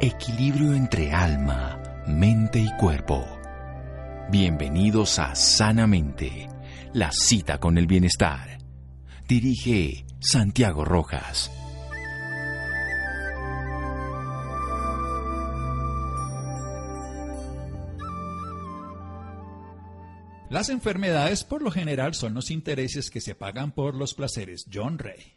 [0.00, 3.24] Equilibrio entre alma, mente y cuerpo.
[4.28, 6.48] Bienvenidos a Sanamente,
[6.92, 8.58] la cita con el bienestar.
[9.28, 11.50] Dirige Santiago Rojas.
[20.50, 24.66] Las enfermedades por lo general son los intereses que se pagan por los placeres.
[24.72, 25.33] John Ray.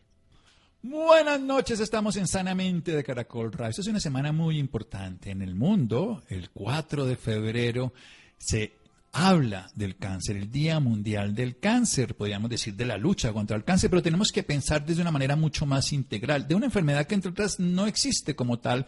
[0.89, 3.71] Buenas noches, estamos en Sanamente de Caracol Radio.
[3.71, 6.23] Esta es una semana muy importante en el mundo.
[6.29, 7.91] El 4 de febrero
[8.37, 8.77] se
[9.11, 13.65] habla del cáncer, el Día Mundial del Cáncer, podríamos decir de la lucha contra el
[13.65, 17.15] cáncer, pero tenemos que pensar desde una manera mucho más integral, de una enfermedad que
[17.15, 18.85] entre otras no existe como tal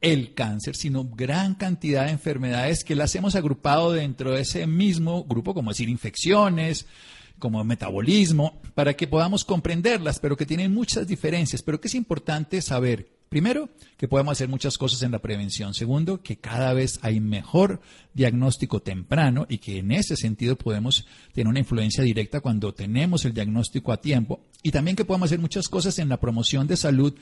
[0.00, 5.24] el cáncer, sino gran cantidad de enfermedades que las hemos agrupado dentro de ese mismo
[5.24, 6.86] grupo, como decir infecciones,
[7.40, 12.62] como metabolismo, para que podamos comprenderlas, pero que tienen muchas diferencias, pero que es importante
[12.62, 17.18] saber, primero, que podemos hacer muchas cosas en la prevención, segundo, que cada vez hay
[17.18, 17.80] mejor
[18.14, 23.34] diagnóstico temprano y que en ese sentido podemos tener una influencia directa cuando tenemos el
[23.34, 27.14] diagnóstico a tiempo, y también que podemos hacer muchas cosas en la promoción de salud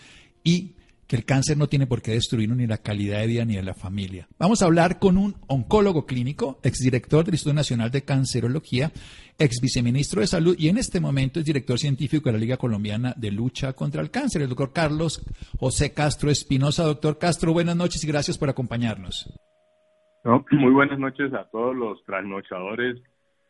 [0.44, 0.72] y
[1.08, 3.62] que el cáncer no tiene por qué destruir ni la calidad de vida ni de
[3.62, 4.28] la familia.
[4.38, 8.90] Vamos a hablar con un oncólogo clínico, exdirector del Instituto Nacional de Cancerología,
[9.38, 13.14] ex viceministro de Salud y en este momento es director científico de la Liga Colombiana
[13.16, 15.24] de Lucha contra el Cáncer, el doctor Carlos
[15.58, 16.84] José Castro Espinosa.
[16.84, 19.32] Doctor Castro, buenas noches y gracias por acompañarnos.
[20.24, 23.00] muy buenas noches a todos los trasnochadores.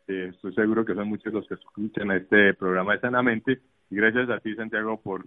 [0.07, 3.59] Eh, estoy seguro que son muchos los que escuchan este programa de Sanamente.
[3.91, 5.25] Y gracias a ti, Santiago, por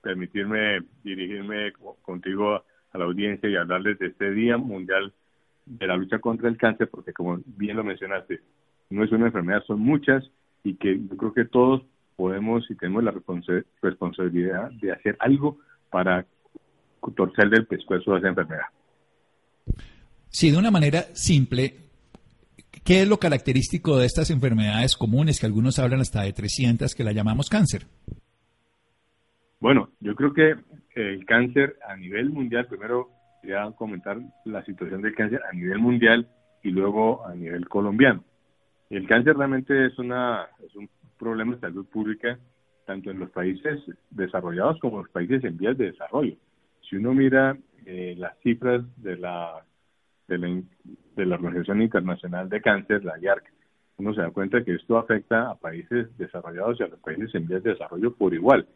[0.00, 5.12] permitirme dirigirme contigo a la audiencia y hablarles de este Día Mundial
[5.66, 8.40] de la Lucha contra el Cáncer, porque como bien lo mencionaste,
[8.90, 10.24] no es una enfermedad, son muchas
[10.62, 11.82] y que yo creo que todos
[12.16, 13.14] podemos y tenemos la
[13.82, 15.58] responsabilidad de hacer algo
[15.90, 16.26] para
[17.16, 18.66] torcerle el pescuezo a esa enfermedad.
[20.28, 21.76] Sí, de una manera simple,
[22.84, 27.04] ¿qué es lo característico de estas enfermedades comunes que algunos hablan hasta de 300 que
[27.04, 27.86] la llamamos cáncer?
[29.60, 30.56] Bueno, yo creo que
[30.94, 33.10] el cáncer a nivel mundial, primero
[33.40, 36.28] quería comentar la situación del cáncer a nivel mundial
[36.62, 38.24] y luego a nivel colombiano.
[38.90, 40.88] El cáncer realmente es, una, es un
[41.18, 42.38] problema de salud pública
[42.86, 46.36] tanto en los países desarrollados como en los países en vías de desarrollo.
[46.88, 47.56] Si uno mira
[47.86, 49.64] eh, las cifras de la,
[50.28, 50.62] de la,
[51.16, 53.50] de la Organización Internacional de Cáncer, la IARC,
[53.96, 57.46] uno se da cuenta que esto afecta a países desarrollados y a los países en
[57.46, 58.66] vías de desarrollo por igual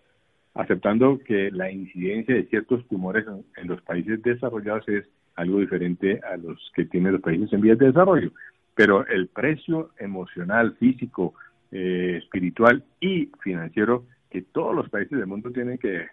[0.54, 3.26] aceptando que la incidencia de ciertos tumores
[3.56, 5.04] en, los países desarrollados es
[5.36, 8.32] algo diferente a los que tienen los países en vías de desarrollo.
[8.74, 11.34] Pero el precio emocional, físico,
[11.70, 16.06] eh, espiritual y financiero que todos los países del mundo tienen que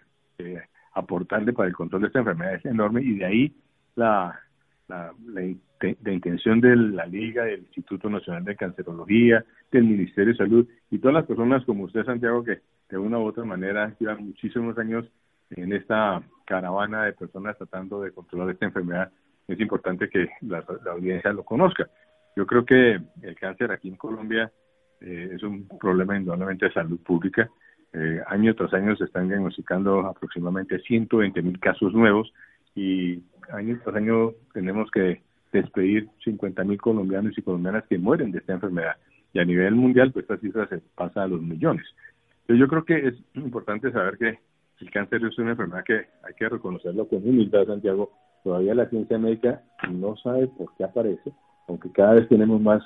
[0.96, 3.52] aportarle para el control de esta enfermedad es enorme y de ahí
[3.96, 4.38] la,
[4.88, 10.68] la, la, intención de la Liga, del Instituto Nacional de Cancerología, del Ministerio de Salud
[10.90, 14.78] y todas las personas como usted, Santiago, que de una u otra manera llevan muchísimos
[14.78, 15.06] años
[15.50, 19.10] en esta caravana de personas tratando de controlar esta enfermedad.
[19.48, 21.88] Es importante que la, audiencia lo conozca.
[22.36, 24.50] Yo creo que el cáncer aquí en Colombia
[25.00, 27.48] eh, es un problema indudablemente de salud pública.
[27.92, 32.32] Eh, año tras año se están diagnosticando aproximadamente 120 mil casos nuevos
[32.74, 38.38] y año tras año tenemos que despedir 50 mil colombianos y colombianas que mueren de
[38.38, 38.96] esta enfermedad.
[39.32, 41.86] Y a nivel mundial, pues esta cifra se pasa a los millones.
[42.48, 44.38] Yo creo que es importante saber que
[44.80, 48.12] el cáncer es una enfermedad que hay que reconocerlo con humildad, Santiago.
[48.44, 51.32] Todavía la ciencia médica no sabe por qué aparece,
[51.66, 52.82] aunque cada vez tenemos más,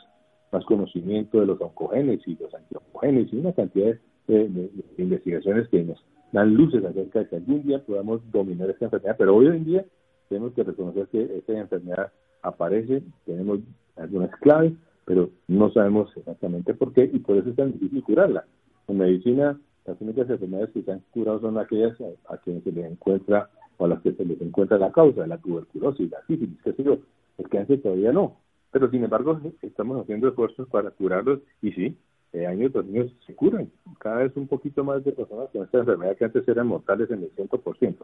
[0.51, 3.95] más conocimiento de los oncogenes y los antiogenes y una cantidad
[4.29, 9.17] de, investigaciones que nos dan luces acerca de que algún día podamos dominar esta enfermedad.
[9.19, 9.85] Pero hoy en día
[10.31, 13.59] tenemos que reconocer que esta enfermedad aparece, tenemos
[13.97, 14.73] algunas claves,
[15.05, 18.47] pero no sabemos exactamente por qué y por eso es tan difícil curarla.
[18.91, 19.57] En medicina,
[19.87, 21.97] las únicas enfermedades que se han curado son aquellas
[22.29, 23.49] a, quienes se les encuentra
[23.79, 26.83] o a las que se les encuentra la causa, la tuberculosis, la sífilis, qué sé
[26.83, 26.99] yo.
[27.39, 28.39] El cáncer todavía no.
[28.73, 31.97] Pero sin embargo, estamos haciendo esfuerzos para curarlos y sí,
[32.33, 33.71] eh, años tras años se curan.
[34.01, 37.23] Cada vez un poquito más de personas con esta enfermedad que antes eran mortales en
[37.23, 37.97] el 100%.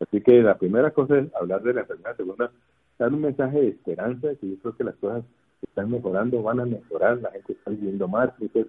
[0.00, 2.16] Así que la primera cosa es hablar de la enfermedad.
[2.16, 2.50] Segunda,
[2.98, 5.24] dar un mensaje de esperanza, que yo creo que las cosas
[5.62, 8.66] están mejorando, van a mejorar, la gente está viviendo más, muchas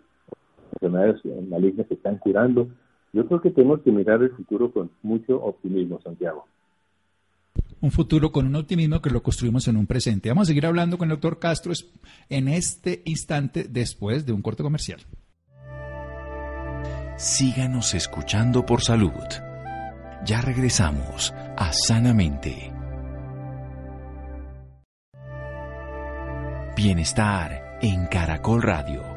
[0.73, 2.67] enfermedades malignas se están curando.
[3.13, 6.45] Yo creo que tenemos que mirar el futuro con mucho optimismo, Santiago
[7.81, 10.29] un futuro con un optimismo que lo construimos en un presente.
[10.29, 11.73] Vamos a seguir hablando con el doctor Castro
[12.29, 15.01] en este instante después de un corte comercial.
[17.17, 19.11] Síganos escuchando por salud.
[20.25, 22.71] Ya regresamos a Sanamente.
[26.75, 29.16] Bienestar en Caracol Radio.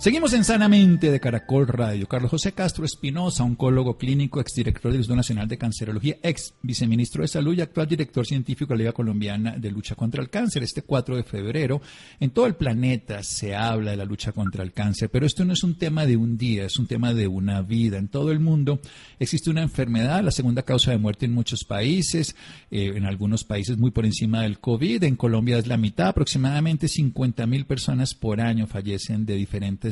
[0.00, 2.06] Seguimos en Sanamente de Caracol Radio.
[2.06, 7.28] Carlos José Castro Espinosa, oncólogo clínico, exdirector del Instituto Nacional de Cancerología, ex viceministro de
[7.28, 10.62] Salud y actual director científico de la Liga Colombiana de Lucha contra el Cáncer.
[10.62, 11.82] Este 4 de febrero,
[12.20, 15.52] en todo el planeta se habla de la lucha contra el cáncer, pero esto no
[15.52, 17.98] es un tema de un día, es un tema de una vida.
[17.98, 18.80] En todo el mundo
[19.18, 22.36] existe una enfermedad, la segunda causa de muerte en muchos países,
[22.70, 25.02] eh, en algunos países muy por encima del COVID.
[25.02, 29.87] En Colombia es la mitad, aproximadamente 50 mil personas por año fallecen de diferentes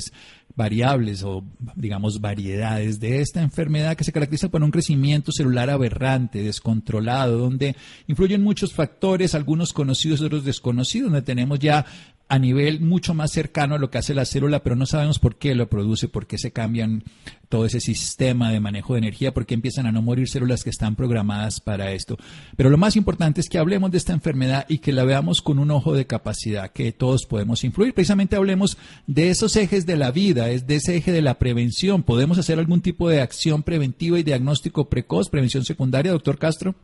[0.54, 1.44] variables o,
[1.74, 7.76] digamos, variedades de esta enfermedad que se caracteriza por un crecimiento celular aberrante, descontrolado, donde
[8.06, 11.84] influyen muchos factores, algunos conocidos, otros desconocidos, donde tenemos ya
[12.28, 15.36] a nivel mucho más cercano a lo que hace la célula, pero no sabemos por
[15.36, 17.04] qué lo produce, por qué se cambian
[17.48, 20.70] todo ese sistema de manejo de energía, por qué empiezan a no morir células que
[20.70, 22.16] están programadas para esto.
[22.56, 25.60] Pero lo más importante es que hablemos de esta enfermedad y que la veamos con
[25.60, 27.94] un ojo de capacidad, que todos podemos influir.
[27.94, 28.76] Precisamente hablemos
[29.06, 32.02] de esos ejes de la vida, es de ese eje de la prevención.
[32.02, 36.74] ¿Podemos hacer algún tipo de acción preventiva y diagnóstico precoz, prevención secundaria, doctor Castro?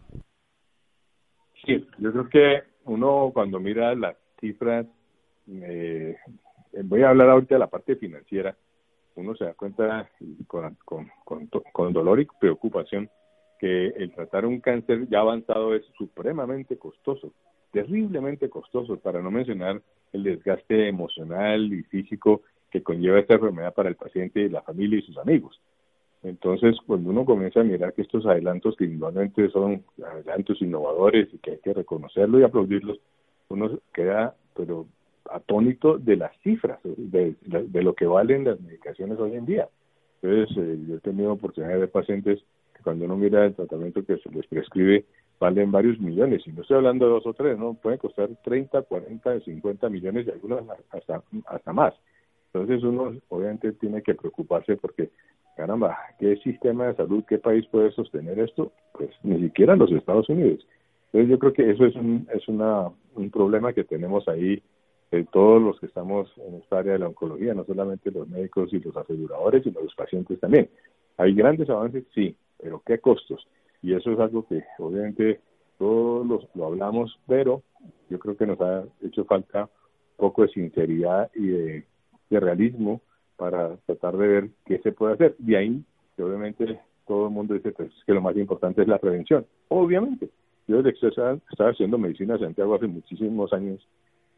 [1.66, 4.86] Sí, yo creo que uno cuando mira las cifras
[5.48, 6.16] eh,
[6.84, 8.56] voy a hablar ahorita de la parte financiera,
[9.14, 10.08] uno se da cuenta
[10.46, 10.76] con,
[11.72, 13.10] con, dolor y preocupación
[13.58, 17.32] que el tratar un cáncer ya avanzado es supremamente costoso,
[17.72, 19.80] terriblemente costoso, para no mencionar
[20.12, 25.02] el desgaste emocional y físico que conlleva esta enfermedad para el paciente, la familia y
[25.02, 25.60] sus amigos.
[26.22, 31.38] Entonces, cuando uno comienza a mirar que estos adelantos, que indudablemente son adelantos innovadores y
[31.38, 32.98] que hay que reconocerlo y aplaudirlos,
[33.48, 34.86] uno queda pero
[35.30, 37.34] atónito de las cifras, de,
[37.72, 39.69] lo que valen las medicaciones hoy en día.
[40.20, 42.40] Entonces, eh, yo he tenido oportunidad de ver pacientes
[42.74, 45.04] que cuando uno mira el tratamiento que se les prescribe,
[45.40, 48.82] valen varios millones, y no estoy hablando de dos o tres, no pueden costar 30,
[48.82, 51.94] 40, 50 millones y algunos hasta, hasta más.
[52.52, 55.10] Entonces uno obviamente tiene que preocuparse porque,
[55.56, 58.72] caramba, ¿qué sistema de salud, qué país puede sostener esto?
[58.92, 60.66] Pues ni siquiera los Estados Unidos.
[61.06, 64.62] Entonces yo creo que eso es un, es una, un problema que tenemos ahí
[65.31, 68.81] todos los que estamos en esta área de la oncología, no solamente los médicos y
[68.81, 70.70] los aseguradores, sino los pacientes también.
[71.19, 73.47] Hay grandes avances, sí, pero ¿qué costos?
[73.82, 75.41] Y eso es algo que obviamente
[75.79, 77.62] todos los, lo hablamos, pero
[78.09, 81.85] yo creo que nos ha hecho falta un poco de sinceridad y de,
[82.31, 83.03] realismo
[83.37, 85.37] para tratar de ver qué se puede hacer.
[85.37, 85.85] De ahí,
[86.17, 89.44] que obviamente todo el mundo dice pues, que lo más importante es la prevención.
[89.69, 90.31] Obviamente,
[90.67, 91.38] yo estaba
[91.70, 93.87] haciendo medicina en Santiago hace muchísimos años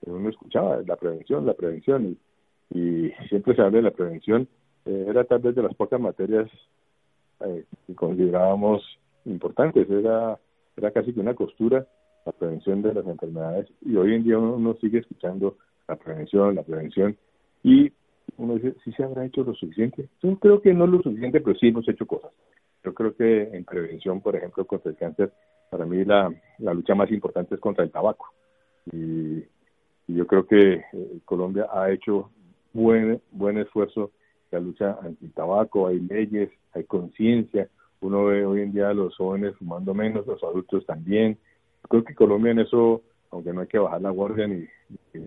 [0.06, 2.18] uno escuchaba, la prevención, la prevención,
[2.70, 4.48] y, siempre se habla de la prevención,
[4.84, 6.50] eh, era tal vez de las pocas materias
[7.40, 8.82] eh, que considerábamos
[9.24, 10.38] importantes, era,
[10.76, 11.86] era casi que una costura
[12.26, 16.62] la prevención de las enfermedades, y hoy en día uno, sigue escuchando la prevención, la
[16.62, 17.16] prevención,
[17.62, 17.92] y
[18.38, 20.08] uno dice, ¿sí se habrá hecho lo suficiente?
[20.22, 22.32] Yo creo que no lo suficiente, pero sí hemos hecho cosas.
[22.82, 25.32] Yo creo que en prevención, por ejemplo, contra el cáncer,
[25.70, 28.32] para mí la, la lucha más importante es contra el tabaco.
[28.92, 29.44] Y
[30.06, 32.30] y yo creo que eh, Colombia ha hecho
[32.72, 34.10] buen buen esfuerzo
[34.50, 37.68] en la lucha anti-tabaco, hay leyes, hay conciencia,
[38.00, 41.38] uno ve hoy en día a los jóvenes fumando menos, los adultos también.
[41.88, 44.66] Creo que Colombia en eso, aunque no hay que bajar la guardia ni,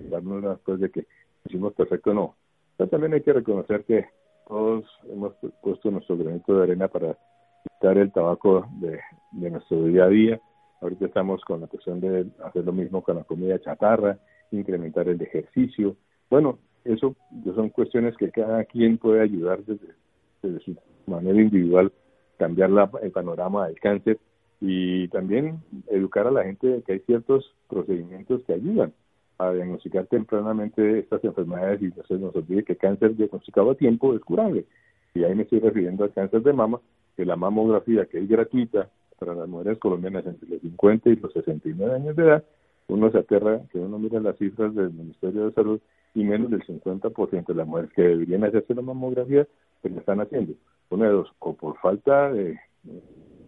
[0.10, 1.08] darnos las cosas de que
[1.46, 2.36] hicimos perfecto, no.
[2.78, 4.06] Pero también hay que reconocer que
[4.48, 7.18] todos hemos puesto nuestro granito de arena para
[7.64, 10.42] quitar el tabaco de nuestro día a día.
[10.80, 14.20] Ahorita estamos con la cuestión de hacer lo mismo con la comida chatarra,
[14.52, 15.96] incrementar el ejercicio.
[16.30, 17.16] Bueno, eso
[17.56, 20.76] son cuestiones que cada quien puede ayudar desde, su
[21.06, 21.92] manera individual,
[22.38, 24.20] cambiar la, el panorama del cáncer
[24.62, 28.94] y también educar a la gente de que hay ciertos procedimientos que ayudan
[29.38, 34.16] a diagnosticar tempranamente estas enfermedades y no se nos olvide que cáncer diagnosticado a tiempo
[34.16, 34.66] es curable.
[35.14, 36.80] Y ahí me estoy refiriendo al cáncer de mama,
[37.16, 38.90] que la mamografía que es gratuita
[39.20, 42.44] para las mujeres colombianas entre los 50 y los 69 años de edad,
[42.88, 45.82] uno se aterra que uno mira las cifras del Ministerio de Salud
[46.14, 49.48] y menos del 50% de las mujeres que deberían hacerse la mamografía,
[49.82, 50.54] pues están haciendo.
[50.90, 52.58] Una de dos, o por falta de,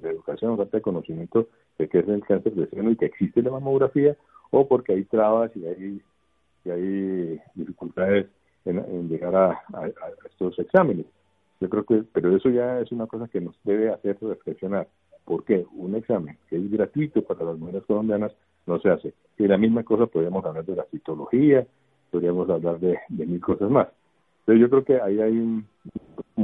[0.03, 3.51] educación, falta de conocimiento de qué es el cáncer de seno y que existe la
[3.51, 4.15] mamografía,
[4.51, 6.01] o porque hay trabas y hay,
[6.65, 8.27] y hay dificultades
[8.65, 9.61] en, llegar a,
[10.29, 11.05] estos exámenes.
[11.61, 14.87] Yo creo que, pero eso ya es una cosa que nos debe hacer reflexionar.
[15.25, 15.65] ¿Por qué?
[15.73, 18.31] Un examen que es gratuito para las mujeres colombianas
[18.65, 19.13] no se hace.
[19.37, 21.65] Y la misma cosa podríamos hablar de la citología,
[22.11, 23.87] podríamos hablar de, mil cosas más.
[24.41, 25.65] Entonces yo creo que ahí hay un,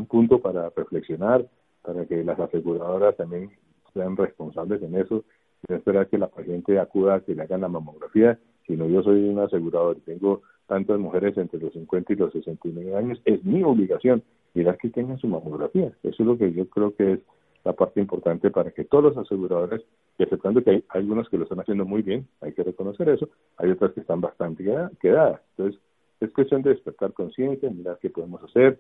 [0.08, 1.46] punto para reflexionar,
[1.82, 3.50] para que las aseguradoras también
[3.94, 5.24] sean responsables en eso,
[5.68, 9.30] no esperar que la paciente acuda a que le hagan la mamografía, sino yo soy
[9.30, 13.64] un asegurador y tengo tantas mujeres entre los 50 y los 69 años, es mi
[13.64, 15.92] obligación mirar que tengan su mamografía.
[16.04, 17.20] Eso es lo que yo creo que es
[17.66, 19.82] la parte importante para que todos los aseguradores,
[20.18, 23.28] y aceptando que hay algunos que lo están haciendo muy bien, hay que reconocer eso,
[23.58, 24.64] hay otras que están bastante
[25.02, 25.42] quedadas.
[25.58, 25.82] Entonces,
[26.22, 28.80] es cuestión de despertar conciencia, mirar qué podemos hacer,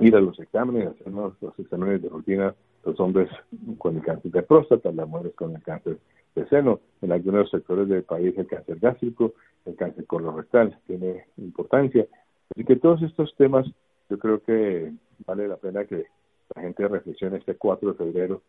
[0.00, 2.54] ir a los exámenes, hacernos los exámenes de rutina,
[2.84, 3.30] los hombres
[3.78, 5.98] con el cáncer de próstata, las mujeres con el cáncer
[6.34, 12.06] de seno, en algunos sectores del país el cáncer gástrico, el cáncer colorectal tiene importancia.
[12.50, 13.66] Así que todos estos temas
[14.10, 14.92] yo creo que
[15.24, 16.06] vale la pena que
[16.54, 18.42] la gente reflexione este 4 de febrero,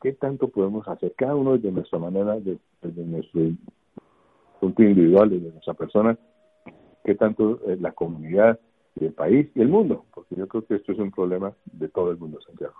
[0.00, 3.42] qué tanto podemos hacer cada uno de nuestra manera, desde nuestro
[4.60, 6.18] punto individual, desde nuestra persona,
[7.04, 8.58] qué tanto eh, la comunidad,
[9.00, 12.10] el país y el mundo, porque yo creo que esto es un problema de todo
[12.10, 12.74] el mundo, Santiago.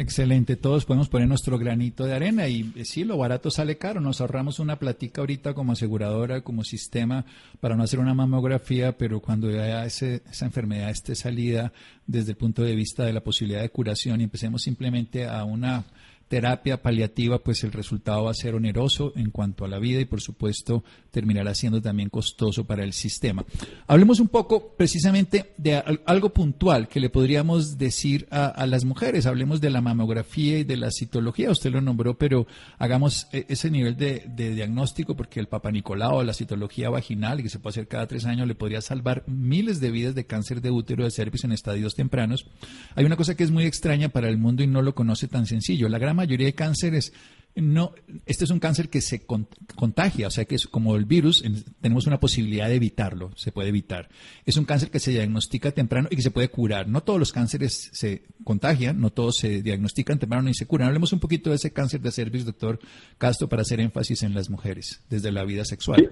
[0.00, 4.00] Excelente, todos podemos poner nuestro granito de arena y eh, sí, lo barato sale caro,
[4.00, 7.26] nos ahorramos una platica ahorita como aseguradora, como sistema
[7.60, 11.74] para no hacer una mamografía, pero cuando ya ese, esa enfermedad esté salida
[12.06, 15.84] desde el punto de vista de la posibilidad de curación y empecemos simplemente a una
[16.30, 20.04] terapia paliativa, pues el resultado va a ser oneroso en cuanto a la vida y
[20.04, 23.44] por supuesto terminará siendo también costoso para el sistema.
[23.88, 29.26] Hablemos un poco precisamente de algo puntual que le podríamos decir a, las mujeres.
[29.26, 31.50] Hablemos de la mamografía y de la citología.
[31.50, 32.46] Usted lo nombró, pero
[32.78, 37.58] hagamos e, ese nivel de, diagnóstico porque el Papa Nicolau, la citología vaginal, que se
[37.58, 41.02] puede hacer cada tres años, le podría salvar miles de vidas de cáncer de útero
[41.02, 42.46] de cervix en estadios tempranos.
[42.94, 45.46] Hay una cosa que es muy extraña para el mundo y no lo conoce tan
[45.46, 45.88] sencillo.
[45.88, 47.12] La gran mayoría de cánceres
[47.56, 47.92] no,
[48.26, 51.42] este es un cáncer que se contagia, o sea que es como el virus,
[51.80, 54.08] tenemos una posibilidad de evitarlo, se puede evitar.
[54.46, 56.88] Es un cáncer que se diagnostica temprano y que se puede curar.
[56.88, 60.88] No todos los cánceres se contagian, no todos se diagnostican temprano ni se curan.
[60.88, 62.78] Hablemos un poquito de ese cáncer de cervix, doctor
[63.18, 66.10] Castro, para hacer énfasis en las mujeres, desde la vida sexual.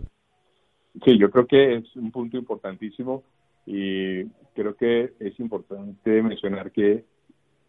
[1.04, 3.22] sí, yo creo que es un punto importantísimo
[3.64, 4.24] y
[4.54, 7.04] creo que es importante mencionar que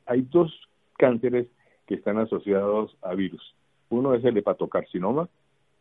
[0.06, 0.52] hay dos
[0.98, 1.48] cánceres
[1.90, 3.42] que están asociados a virus.
[3.90, 5.28] Uno es el hepatocarcinoma,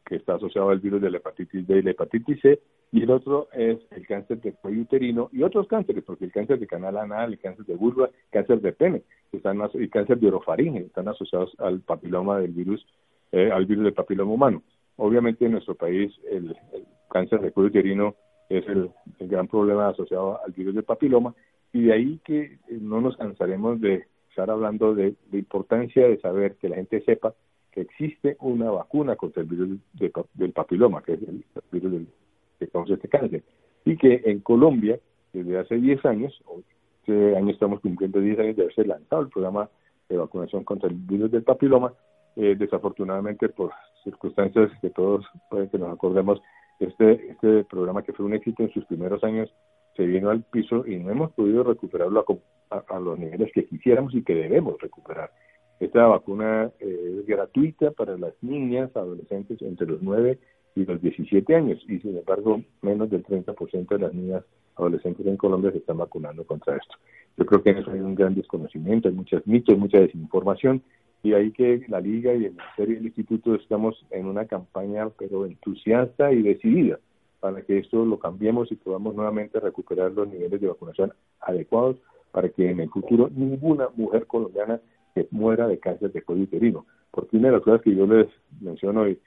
[0.06, 2.60] que está asociado al virus de la hepatitis B y la hepatitis C,
[2.92, 6.58] y el otro es el cáncer de cuello uterino y otros cánceres, porque el cáncer
[6.58, 10.86] de canal anal, el cáncer de vulva, cáncer de pene, están y cáncer de orofaringe
[10.86, 12.86] están asociados al papiloma del virus,
[13.30, 14.62] eh, al virus del papiloma humano.
[14.96, 16.56] Obviamente en nuestro país el,
[17.10, 18.14] cáncer de cuello uterino
[18.48, 18.90] es el,
[19.28, 21.34] gran problema asociado al virus del papiloma
[21.70, 24.06] y de ahí que no nos cansaremos de
[24.38, 27.34] estar hablando de la importancia de saber que la gente sepa
[27.72, 29.80] que existe una vacuna contra el virus
[30.34, 32.06] del papiloma, que es el virus del,
[32.60, 33.42] que causa este cáncer,
[33.84, 35.00] y que en Colombia,
[35.32, 36.40] desde hace 10 años,
[37.00, 39.68] este año estamos cumpliendo 10 años de haberse lanzado el programa
[40.08, 41.92] de vacunación contra el virus del papiloma,
[42.36, 43.72] eh, desafortunadamente por
[44.04, 46.40] circunstancias que todos pueden que nos acordemos,
[46.78, 49.52] este, este programa que fue un éxito en sus primeros años
[49.98, 52.24] se vino al piso y no hemos podido recuperarlo
[52.70, 55.32] a, los niveles que quisiéramos y que debemos recuperar.
[55.80, 60.38] Esta vacuna eh, es gratuita para las niñas, adolescentes entre los 9
[60.76, 64.44] y los 17 años y sin embargo menos del 30% de las niñas
[64.76, 66.94] adolescentes en Colombia se están vacunando contra esto.
[67.36, 70.80] Yo creo que en eso hay un gran desconocimiento, hay muchos mitos, mucha desinformación
[71.24, 75.08] y ahí que la Liga y el Ministerio y el Instituto estamos en una campaña
[75.18, 77.00] pero entusiasta y decidida
[77.40, 81.96] para que esto lo cambiemos y podamos nuevamente recuperar los niveles de vacunación adecuados
[82.32, 84.80] para que en el futuro ninguna mujer colombiana
[85.14, 86.86] se muera de cáncer de cuello uterino.
[87.10, 88.28] Porque una de las cosas que yo les
[88.60, 89.18] menciono y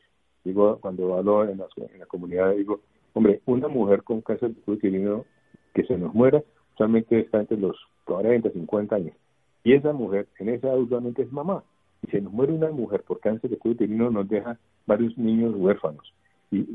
[0.43, 2.81] digo cuando hablo en la, en la comunidad, digo,
[3.13, 5.25] hombre, una mujer con cáncer de cuello uterino
[5.73, 9.15] que se nos muera, usualmente está entre los 40, 50 años.
[9.63, 11.63] Y esa mujer, en esa edad usualmente es mamá.
[12.01, 15.53] Y si nos muere una mujer por cáncer de cuello uterino, nos deja varios niños
[15.55, 16.13] huérfanos.
[16.51, 16.67] Y,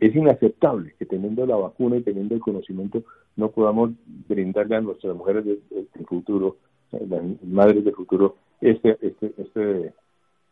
[0.00, 3.02] es inaceptable que teniendo la vacuna y teniendo el conocimiento
[3.36, 3.90] no podamos
[4.28, 6.56] brindarle a nuestras mujeres del futuro,
[6.90, 9.92] las madres del futuro, este, este, este,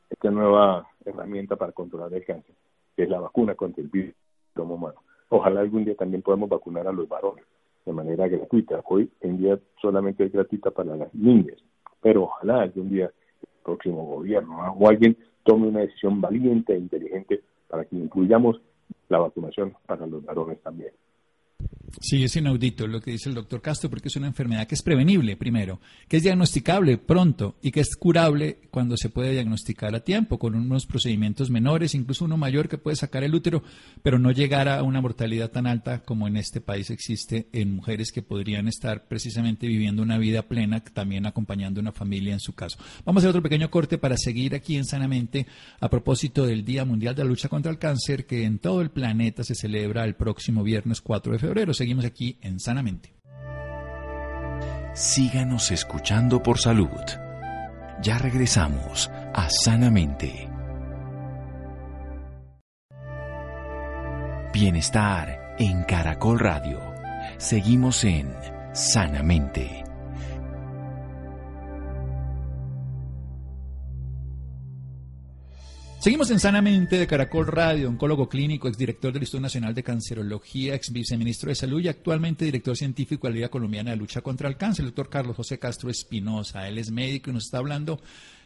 [0.09, 2.55] esta nueva herramienta para controlar el cáncer,
[2.97, 4.15] que es la vacuna contra el virus
[4.57, 5.01] humano.
[5.29, 7.45] Ojalá algún día también podamos vacunar a los varones
[7.87, 8.83] de manera gratuita.
[8.87, 11.57] Hoy en día solamente es gratuita para las niñas,
[12.01, 17.41] pero ojalá algún día el próximo gobierno o alguien tome una decisión valiente e inteligente
[17.71, 18.61] para que incluyamos
[19.09, 20.93] la vacunación para los varones también.
[21.99, 24.83] Sí, es inaudito lo que dice el doctor Castro, porque es una enfermedad que es
[24.83, 30.01] prevenible, primero, que es diagnosticable pronto y que es curable cuando se puede diagnosticar a
[30.01, 33.65] tiempo, con unos procedimientos menores, incluso uno mayor que puede sacar el útero,
[34.03, 38.13] pero no llegar a una mortalidad tan alta como en este país existe en mujeres
[38.13, 42.79] que podrían estar precisamente viviendo una vida plena, también acompañando una familia en su caso.
[43.05, 45.47] Vamos a hacer otro pequeño corte para seguir aquí en Sanamente
[45.81, 48.91] a propósito del Día Mundial de la Lucha contra el Cáncer, que en todo el
[48.91, 53.15] planeta se celebra el próximo viernes 4 de febrero seguimos aquí en Sanamente.
[54.93, 57.01] Síganos escuchando por salud.
[58.03, 60.47] Ya regresamos a Sanamente.
[64.53, 66.81] Bienestar en Caracol Radio.
[67.39, 68.31] Seguimos en
[68.75, 69.90] Sanamente.
[76.01, 80.91] Seguimos en Sanamente de Caracol Radio, oncólogo clínico, exdirector del Instituto Nacional de Cancerología, ex
[80.91, 84.57] viceministro de Salud y actualmente director científico de la Liga Colombiana de Lucha contra el
[84.57, 86.67] Cáncer, el doctor Carlos José Castro Espinosa.
[86.67, 88.01] Él es médico y nos está hablando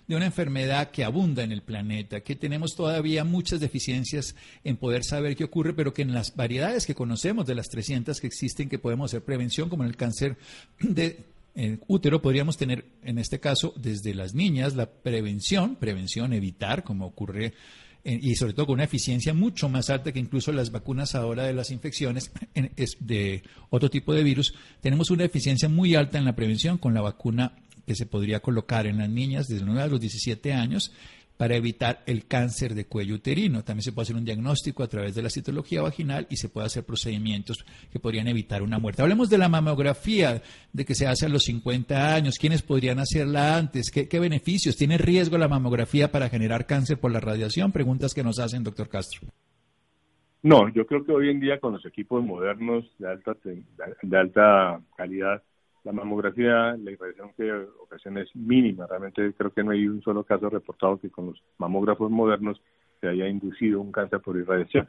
[0.08, 4.34] de una enfermedad que abunda en el planeta, que tenemos todavía muchas deficiencias
[4.64, 8.20] en poder saber qué ocurre, pero que en las variedades que conocemos, de las 300
[8.20, 10.36] que existen, que podemos hacer prevención, como en el cáncer
[10.80, 16.84] de en útero podríamos tener, en este caso, desde las niñas, la prevención, prevención, evitar,
[16.84, 17.54] como ocurre,
[18.04, 21.54] y sobre todo con una eficiencia mucho más alta que incluso las vacunas ahora de
[21.54, 22.30] las infecciones
[23.00, 24.54] de otro tipo de virus.
[24.82, 27.56] Tenemos una eficiencia muy alta en la prevención con la vacuna
[27.86, 30.92] que se podría colocar en las niñas desde los 9 a los 17 años
[31.36, 33.64] para evitar el cáncer de cuello uterino.
[33.64, 36.66] También se puede hacer un diagnóstico a través de la citología vaginal y se puede
[36.66, 39.02] hacer procedimientos que podrían evitar una muerte.
[39.02, 43.56] Hablemos de la mamografía, de que se hace a los 50 años, quiénes podrían hacerla
[43.56, 48.22] antes, qué, beneficios, tiene riesgo la mamografía para generar cáncer por la radiación, preguntas que
[48.22, 49.28] nos hacen, doctor Castro.
[50.42, 53.34] No, yo creo que hoy en día con los equipos modernos de alta,
[54.02, 55.42] de alta calidad,
[55.84, 58.86] la mamografía, la irradiación que ocasiona es mínima.
[58.86, 62.60] Realmente creo que no hay un solo caso reportado que con los mamógrafos modernos
[63.00, 64.88] se haya inducido un cáncer por irradiación.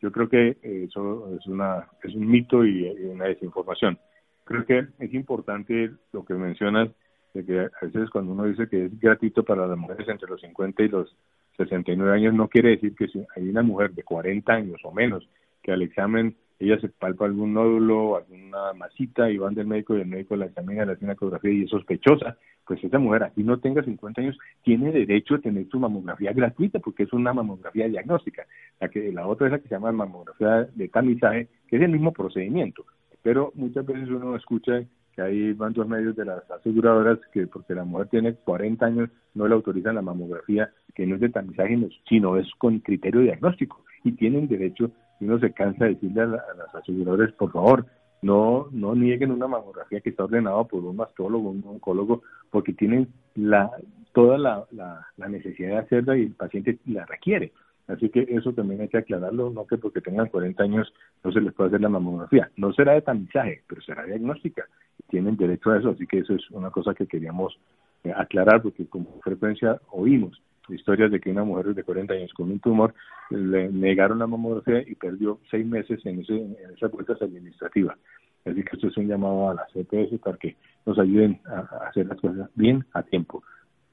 [0.00, 3.98] Yo creo que eso es, una, es un mito y una desinformación.
[4.44, 6.90] Creo que es importante lo que mencionas,
[7.34, 10.40] de que a veces cuando uno dice que es gratuito para las mujeres entre los
[10.40, 11.16] 50 y los
[11.56, 15.26] 69 años, no quiere decir que si hay una mujer de 40 años o menos
[15.62, 20.00] que al examen ella se palpa algún nódulo, alguna masita y van del médico y
[20.00, 23.42] el médico la examina, le hace una ecografía y es sospechosa, pues esa mujer aquí
[23.42, 27.88] no tenga 50 años tiene derecho a tener su mamografía gratuita porque es una mamografía
[27.88, 28.46] diagnóstica.
[28.80, 31.90] La que la otra es la que se llama mamografía de tamizaje, que es el
[31.90, 32.84] mismo procedimiento,
[33.22, 34.82] pero muchas veces uno escucha
[35.14, 39.46] que hay bandos medios de las aseguradoras que porque la mujer tiene 40 años no
[39.46, 44.12] le autorizan la mamografía que no es de tamizaje sino es con criterio diagnóstico y
[44.12, 44.90] tienen derecho
[45.22, 47.86] y uno se cansa de decirle a, las aseguradoras, por favor,
[48.22, 53.06] no, no nieguen una mamografía que está ordenada por un mastólogo, un oncólogo, porque tienen
[53.36, 53.70] la,
[54.12, 57.52] toda la, la, necesidad de hacerla y el paciente la requiere.
[57.86, 61.40] Así que eso también hay que aclararlo, no que porque tengan 40 años no se
[61.40, 62.50] les puede hacer la mamografía.
[62.56, 64.66] No será de tamizaje, pero será diagnóstica.
[65.08, 67.56] Tienen derecho a eso, así que eso es una cosa que queríamos
[68.02, 72.50] eh, aclarar porque con frecuencia oímos historias de que una mujer de 40 años con
[72.50, 72.94] un tumor
[73.30, 77.98] le negaron la mamografía y perdió seis meses en, ese, en esas vueltas administrativas.
[78.44, 82.06] Así que esto es un llamado a la CPS para que nos ayuden a, hacer
[82.06, 83.42] las cosas bien a tiempo.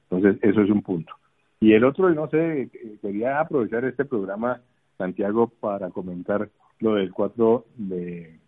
[0.09, 1.13] Entonces, eso es un punto.
[1.59, 2.69] Y el otro, no sé,
[3.01, 4.61] quería aprovechar este programa,
[4.97, 8.39] Santiago, para comentar lo del 4 de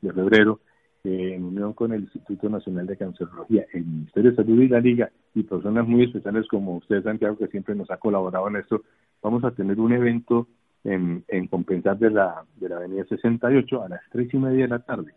[0.00, 0.60] febrero,
[1.04, 5.10] en unión con el Instituto Nacional de Cancerología, el Ministerio de Salud y la Liga,
[5.34, 8.82] y personas muy especiales como usted, Santiago, que siempre nos ha colaborado en esto,
[9.22, 10.46] vamos a tener un evento
[10.84, 14.68] en, en Compensar de la, de la Avenida 68 a las tres y media de
[14.68, 15.12] la tarde.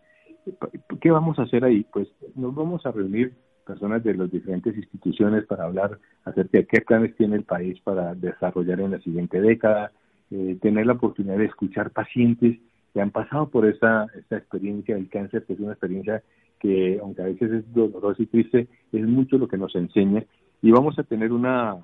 [1.00, 1.86] ¿Qué vamos a hacer ahí?
[1.92, 3.32] Pues nos vamos a reunir
[3.64, 8.14] personas de las diferentes instituciones para hablar acerca de qué planes tiene el país para
[8.14, 9.90] desarrollar en la siguiente década,
[10.30, 12.58] eh, tener la oportunidad de escuchar pacientes
[12.94, 16.22] que han pasado por esta, esta experiencia del cáncer, que es una experiencia
[16.60, 20.24] que, aunque a veces es dolorosa y triste, es mucho lo que nos enseña.
[20.62, 21.76] Y vamos a tener una,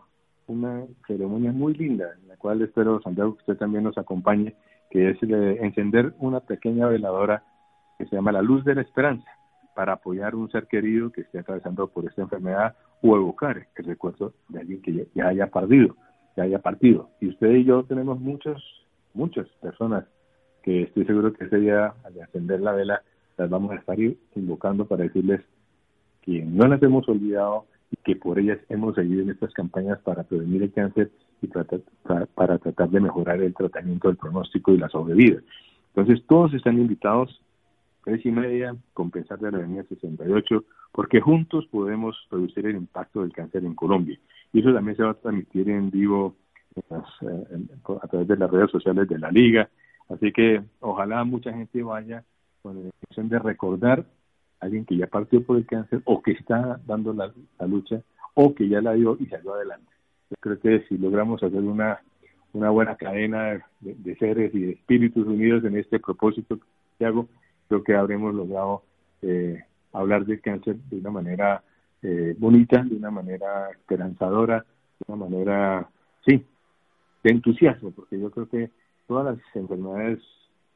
[0.46, 4.54] una ceremonia muy linda, en la cual espero, Santiago, que usted también nos acompañe,
[4.88, 7.42] que es encender una pequeña veladora
[7.98, 9.28] que se llama la luz de la esperanza,
[9.74, 13.84] para apoyar a un ser querido que esté atravesando por esta enfermedad o evocar el
[13.84, 15.96] recuerdo de alguien que ya, haya partido,
[16.36, 17.10] ya haya partido.
[17.20, 18.62] Y usted y yo tenemos muchas,
[19.12, 20.04] muchas personas
[20.62, 23.02] que estoy seguro que ese día, al encender la vela,
[23.36, 23.98] las vamos a estar
[24.34, 25.40] invocando para decirles
[26.22, 30.22] que no las hemos olvidado y que por ellas hemos seguido en estas campañas para
[30.24, 31.10] prevenir el cáncer
[31.42, 31.66] y para,
[32.34, 35.40] para, tratar de mejorar el tratamiento del pronóstico y la sobrevida.
[35.94, 37.40] Entonces, todos están invitados
[38.04, 43.32] tres y media, compensar de la avenida 68, porque juntos podemos reducir el impacto del
[43.32, 44.18] cáncer en Colombia.
[44.52, 46.36] Y eso también se va a transmitir en vivo
[46.76, 49.68] eh, a través de las redes sociales de la liga.
[50.10, 52.24] Así que ojalá mucha gente vaya
[52.62, 54.00] con la intención de recordar
[54.60, 57.32] a alguien que ya partió por el cáncer o que está dando la,
[57.66, 58.02] lucha
[58.34, 59.90] o que ya la dio y salió adelante.
[60.30, 62.00] Yo creo que si logramos hacer una,
[62.52, 66.58] una buena cadena de, seres y de espíritus unidos en este propósito
[66.98, 67.28] que hago,
[67.68, 68.82] creo que habremos logrado
[69.22, 71.62] eh, hablar del cáncer de una manera
[72.02, 74.64] eh, bonita, de una manera esperanzadora,
[74.98, 75.88] de una manera,
[76.26, 76.44] sí,
[77.22, 78.70] de entusiasmo, porque yo creo que
[79.10, 80.20] todas las enfermedades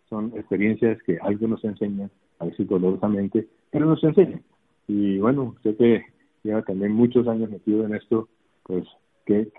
[0.09, 4.43] son experiencias que algo nos enseñan, a veces dolorosamente, pero nos enseñan.
[4.89, 6.05] Y bueno, usted que
[6.43, 8.29] lleva también muchos años metido en esto,
[8.65, 8.89] pues
[9.25, 9.53] qué,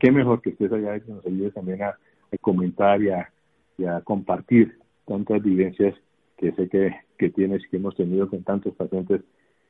[0.00, 1.96] qué, mejor que estés allá y que nos ayude también a,
[2.40, 3.32] comentar y a,
[3.78, 5.94] y a compartir tantas vivencias
[6.36, 9.20] que sé que, que tienes, que hemos tenido con tantos pacientes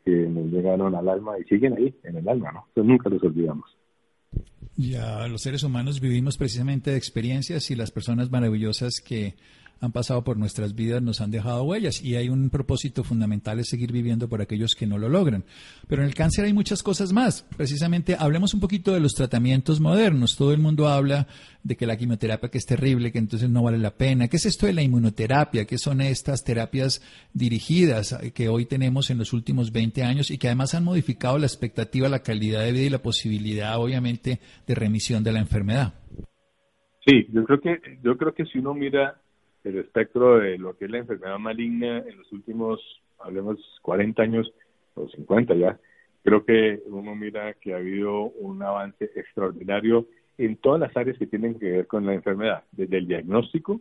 [0.03, 2.65] que nos llegaron al alma y siguen ahí, en el alma, ¿no?
[2.69, 3.77] Entonces nunca los olvidamos.
[4.81, 9.37] Ya los seres humanos vivimos precisamente de experiencias y las personas maravillosas que
[9.81, 13.69] han pasado por nuestras vidas nos han dejado huellas y hay un propósito fundamental es
[13.69, 15.45] seguir viviendo por aquellos que no lo logran.
[15.89, 17.43] Pero en el cáncer hay muchas cosas más.
[17.57, 20.37] Precisamente hablemos un poquito de los tratamientos modernos.
[20.37, 21.27] Todo el mundo habla
[21.63, 24.29] de que la quimioterapia que es terrible, que entonces no vale la pena.
[24.29, 25.65] ¿Qué es esto de la inmunoterapia?
[25.65, 27.01] ¿Qué son estas terapias
[27.33, 31.47] dirigidas que hoy tenemos en los últimos 20 años y que además han modificado la
[31.47, 35.95] expectativa, la calidad de vida y la posibilidad, obviamente, de remisión de la enfermedad?
[37.07, 39.21] Sí, yo creo que yo creo que si uno mira
[39.65, 42.81] el espectro de lo que es la enfermedad maligna en los últimos,
[43.19, 44.53] hablemos, 40 años
[44.95, 45.79] o 50 ya,
[46.23, 50.07] creo que uno mira que ha habido un avance extraordinario
[50.39, 53.81] en todas las áreas que tienen que ver con la enfermedad, desde el diagnóstico,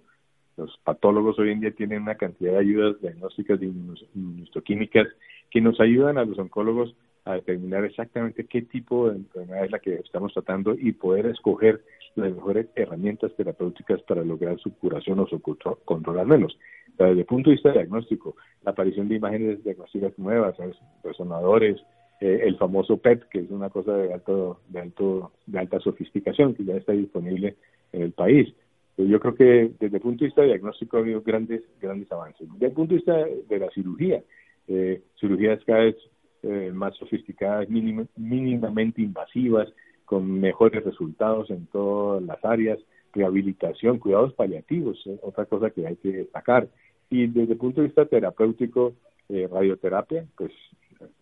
[0.57, 5.07] los patólogos hoy en día tienen una cantidad de ayudas diagnósticas de inmunoquímicas
[5.49, 9.79] que nos ayudan a los oncólogos a determinar exactamente qué tipo de enfermedad es la
[9.79, 11.81] que estamos tratando y poder escoger
[12.15, 16.57] las mejores herramientas terapéuticas para lograr su curación o su control al menos.
[16.97, 20.55] Desde el punto de vista diagnóstico, la aparición de imágenes diagnósticas nuevas,
[21.03, 21.81] resonadores,
[22.21, 26.53] eh, el famoso PET, que es una cosa de alto, de alto, de alta sofisticación,
[26.53, 27.55] que ya está disponible
[27.93, 28.53] en el país.
[28.97, 32.49] Yo creo que desde el punto de vista diagnóstico ha habido grandes, grandes avances.
[32.51, 34.21] Desde el punto de vista de la cirugía,
[34.67, 35.95] eh, cirugías cada vez
[36.43, 39.69] eh, más sofisticadas, mínimamente invasivas,
[40.09, 42.79] con mejores resultados en todas las áreas,
[43.13, 46.67] rehabilitación, cuidados paliativos, eh, otra cosa que hay que destacar.
[47.11, 48.93] Y desde el punto de vista terapéutico,
[49.29, 50.51] eh, radioterapia, pues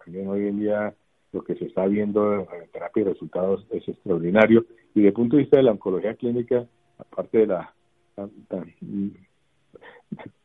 [0.06, 0.94] también hoy en día
[1.34, 4.66] lo que se está viendo en radioterapia y resultados es extraordinario.
[4.96, 6.66] Y desde el punto de vista de la oncología clínica,
[6.98, 7.74] aparte de la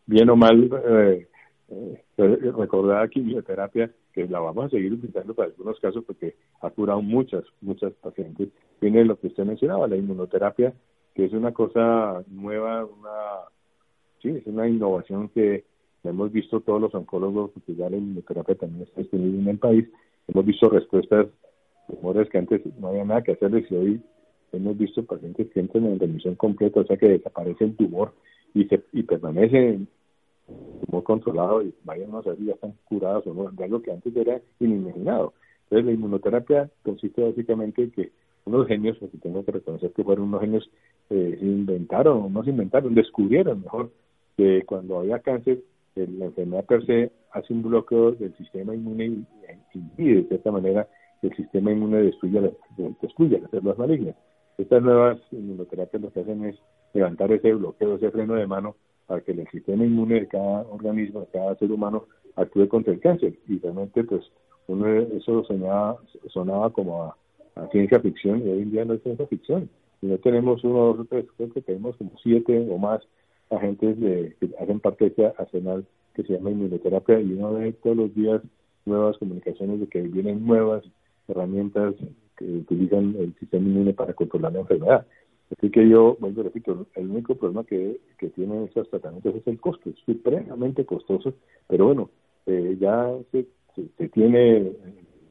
[0.07, 1.29] bien o mal eh,
[1.69, 2.05] eh,
[2.59, 7.45] recordada quimioterapia, que la vamos a seguir utilizando para algunos casos porque ha curado muchas,
[7.61, 8.49] muchas pacientes.
[8.81, 10.73] Viene lo que usted mencionaba, la inmunoterapia,
[11.15, 13.49] que es una cosa nueva, una
[14.21, 15.65] sí, es una innovación que
[16.05, 19.89] hemos visto todos los oncólogos, porque ya la inmunoterapia también está disponible en el país.
[20.29, 21.27] Hemos visto respuestas,
[21.89, 24.03] tumores que antes no había nada que hacerles y hoy
[24.53, 28.13] hemos visto pacientes que entran en remisión completa, o sea que desaparece el tumor
[28.55, 29.81] y, se, y permanece
[30.91, 34.15] muy controlado y vayan a saber ya están curados o no, de algo que antes
[34.15, 35.33] era inimaginado.
[35.65, 38.13] Entonces la inmunoterapia consiste básicamente en que
[38.45, 40.71] unos genios, porque tengo que reconocer que fueron unos genios,
[41.11, 43.91] eh, inventaron, no se inventaron, descubrieron mejor
[44.37, 45.61] que cuando había cáncer,
[45.97, 49.27] eh, la enfermedad per se hace un bloqueo del sistema inmune y
[49.75, 50.89] impide de esta manera
[51.21, 52.43] que el sistema inmune destruya,
[53.01, 54.17] destruya las células malignas.
[54.59, 56.57] Estas nuevas inmunoterapias lo que hacen es
[56.93, 58.77] levantar ese bloqueo, ese freno de mano
[59.13, 63.01] para que el sistema inmune de cada organismo, de cada ser humano, actúe contra el
[63.01, 63.35] cáncer.
[63.47, 64.23] Y realmente, pues,
[64.69, 65.99] uno eso sonaba,
[66.29, 67.17] sonaba como a,
[67.73, 69.69] ciencia ficción y hoy en día no es ciencia ficción.
[70.01, 73.03] Y no tenemos uno, dos, tres, creo tenemos como siete o más
[73.51, 77.75] agentes de, que hacen parte de ese arsenal que se llama inmunoterapia y uno ve
[77.83, 78.41] todos los días
[78.87, 80.85] nuevas comunicaciones de que vienen nuevas
[81.29, 81.97] herramientas
[82.39, 85.07] que utilizan el sistema inmune para controlar la enfermedad.
[85.57, 89.61] Así que yo, bueno, repito, el único problema que, que tienen estos tratamientos es el
[89.61, 91.35] costo, es supremamente costoso,
[91.69, 92.11] pero bueno,
[92.47, 94.73] eh, ya se, se, tiene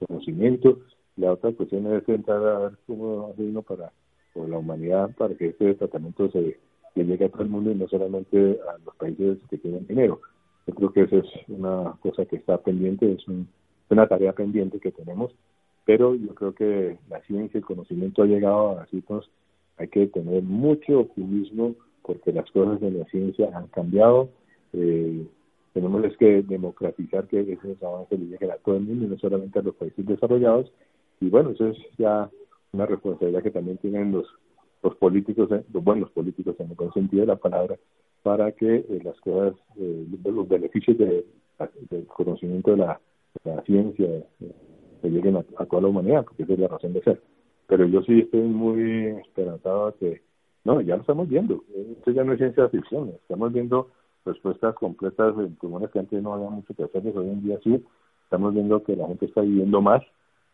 [0.08, 0.80] conocimiento.
[1.18, 3.92] La otra cuestión es entrar a ver cómo hace uno para,
[4.34, 6.58] por la humanidad, para que este tratamiento se
[6.96, 10.22] llegue a todo el mundo y no solamente a los países que tienen dinero.
[10.68, 13.26] Yo creo que esa es una cosa que está pendiente, es
[13.90, 15.32] una tarea pendiente que tenemos,
[15.86, 19.30] pero yo creo que la ciencia y el conocimiento ha llegado a sitios
[19.82, 24.30] hay que tener mucho optimismo porque las cosas en la ciencia han cambiado.
[24.74, 25.26] Eh,
[25.74, 29.64] tenemos que democratizar que esos avances lleguen a todo el mundo y no solamente a
[29.64, 30.72] los países desarrollados.
[31.20, 32.30] Y bueno, eso es ya
[32.74, 34.28] una responsabilidad que también tienen los,
[34.84, 37.78] los políticos, eh, los buenos políticos en el buen sentido de la palabra,
[38.24, 41.26] para que eh, las cosas, eh, los beneficios del
[42.08, 43.00] conocimiento de la,
[43.66, 44.08] ciencia
[45.02, 47.22] se lleguen a, toda la humanidad, porque esa es la razón de ser.
[47.72, 50.22] Pero yo sí estoy muy esperanzado que,
[50.66, 53.88] no, ya lo estamos viendo, esto ya no es ciencia ficción, estamos viendo
[54.26, 57.82] respuestas completas en pulmones que antes no había mucho que hacerles, hoy en día sí,
[58.26, 60.04] estamos viendo que la gente está viviendo más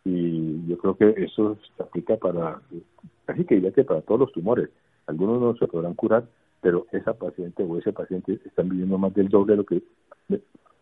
[0.05, 2.61] y yo creo que eso se aplica para,
[3.25, 4.69] casi que diría que para todos los tumores.
[5.07, 6.27] Algunos no se podrán curar,
[6.61, 9.81] pero esa paciente o ese paciente están viviendo más del doble de lo que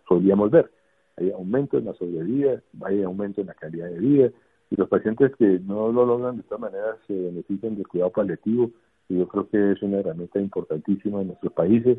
[0.06, 0.70] solíamos ver.
[1.16, 4.32] Hay aumento en la sobrevida, hay aumento en la calidad de vida,
[4.76, 8.72] los pacientes que no lo logran de esta manera se benefician del cuidado paliativo,
[9.10, 11.98] y yo creo que es una herramienta importantísima en nuestros países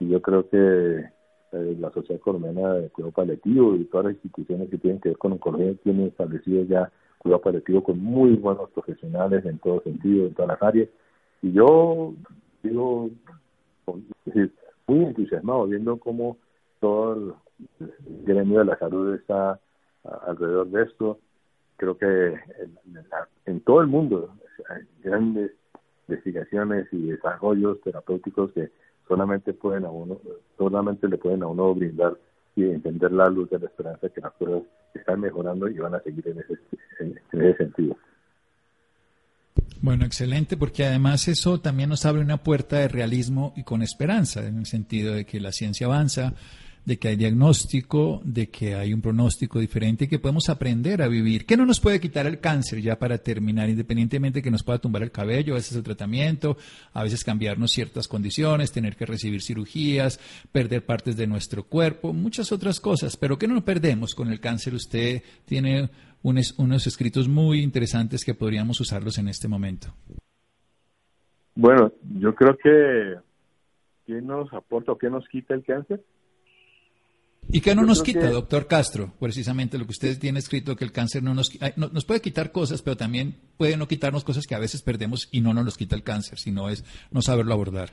[0.00, 1.04] y yo creo que
[1.52, 5.18] eh, la Sociedad Colombiana de Cuidado Paliativo y todas las instituciones que tienen que ver
[5.18, 10.34] con oncología tienen establecido ya cuidado paliativo con muy buenos profesionales en todo sentido, en
[10.34, 10.88] todas las áreas.
[11.42, 12.14] Y yo
[12.62, 13.10] digo,
[14.86, 16.36] muy entusiasmado viendo cómo
[16.80, 17.14] todo
[17.80, 17.92] el
[18.24, 19.58] gremio de la salud está
[20.04, 21.18] alrededor de esto.
[21.76, 22.38] Creo que
[23.46, 24.34] en todo el mundo
[24.68, 25.52] hay grandes
[26.08, 28.70] investigaciones y desarrollos terapéuticos que
[29.08, 30.18] solamente pueden a uno,
[30.56, 32.16] solamente le pueden a uno brindar
[32.56, 34.62] y entender la luz de la esperanza que las cosas
[34.94, 36.58] están mejorando y van a seguir en ese,
[37.00, 37.96] en, ese sentido.
[39.80, 44.46] Bueno, excelente, porque además eso también nos abre una puerta de realismo y con esperanza,
[44.46, 46.32] en el sentido de que la ciencia avanza,
[46.84, 51.08] de que hay diagnóstico, de que hay un pronóstico diferente y que podemos aprender a
[51.08, 51.46] vivir.
[51.46, 54.78] ¿Qué no nos puede quitar el cáncer ya para terminar, independientemente de que nos pueda
[54.78, 56.56] tumbar el cabello, a veces el tratamiento,
[56.92, 60.20] a veces cambiarnos ciertas condiciones, tener que recibir cirugías,
[60.52, 63.16] perder partes de nuestro cuerpo, muchas otras cosas.
[63.16, 64.74] Pero ¿qué no nos perdemos con el cáncer?
[64.74, 65.88] Usted tiene
[66.22, 69.94] unos, unos escritos muy interesantes que podríamos usarlos en este momento.
[71.54, 73.14] Bueno, yo creo que
[74.06, 76.02] ¿qué nos aporta o qué nos quita el cáncer?
[77.50, 79.12] ¿Y qué no nos quita, doctor Castro?
[79.20, 82.82] Precisamente lo que usted tiene escrito, que el cáncer no nos, nos puede quitar cosas,
[82.82, 85.94] pero también puede no quitarnos cosas que a veces perdemos y no nos los quita
[85.94, 87.90] el cáncer, sino es no saberlo abordar.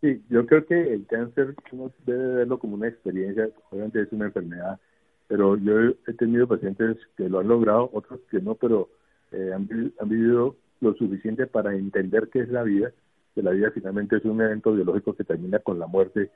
[0.00, 4.26] Sí, yo creo que el cáncer uno debe verlo como una experiencia, obviamente es una
[4.26, 4.80] enfermedad,
[5.28, 8.88] pero yo he tenido pacientes que lo han logrado, otros que no, pero
[9.32, 9.68] eh, han,
[10.00, 12.92] han vivido lo suficiente para entender qué es la vida,
[13.34, 16.30] que la vida finalmente es un evento biológico que termina con la muerte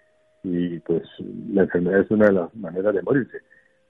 [0.44, 1.02] y pues
[1.52, 3.38] la enfermedad es una de las maneras de morirse.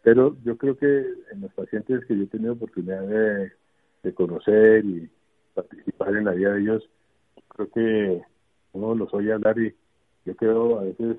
[0.03, 0.87] Pero yo creo que
[1.33, 3.53] en los pacientes que yo he tenido oportunidad de,
[4.15, 5.11] conocer y
[5.55, 6.89] participar en la vida de ellos,
[7.49, 8.23] creo que
[8.73, 9.75] uno los oye hablar y
[10.27, 11.17] yo creo a veces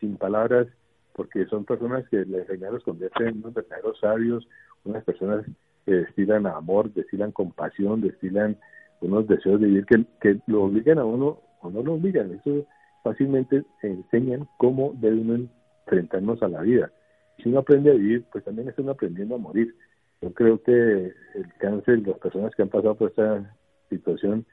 [0.00, 0.66] sin palabras,
[1.14, 4.46] porque son personas que la enfermedad los convierte en unos verdaderos sabios,
[4.84, 5.46] unas personas
[5.84, 8.58] que destilan amor, destilan compasión, destilan
[9.00, 12.32] unos deseos de vivir que, que lo obligan a uno o no lo obligan.
[12.32, 12.66] Eso
[13.06, 15.48] fácilmente enseñan cómo debe uno
[15.84, 16.90] enfrentarnos a la vida.
[17.38, 19.76] Si uno aprende a vivir, pues también está uno aprendiendo a morir.
[20.20, 23.54] Yo creo que el cáncer, las personas que han pasado por esta
[23.90, 24.44] situación,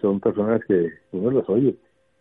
[0.00, 1.76] son personas que uno los oye,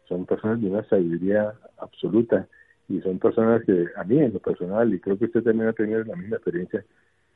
[0.10, 2.46] son personas de una sabiduría absoluta
[2.90, 5.74] y son personas que a mí en lo personal, y creo que usted también ha
[5.74, 6.84] tenido la misma experiencia,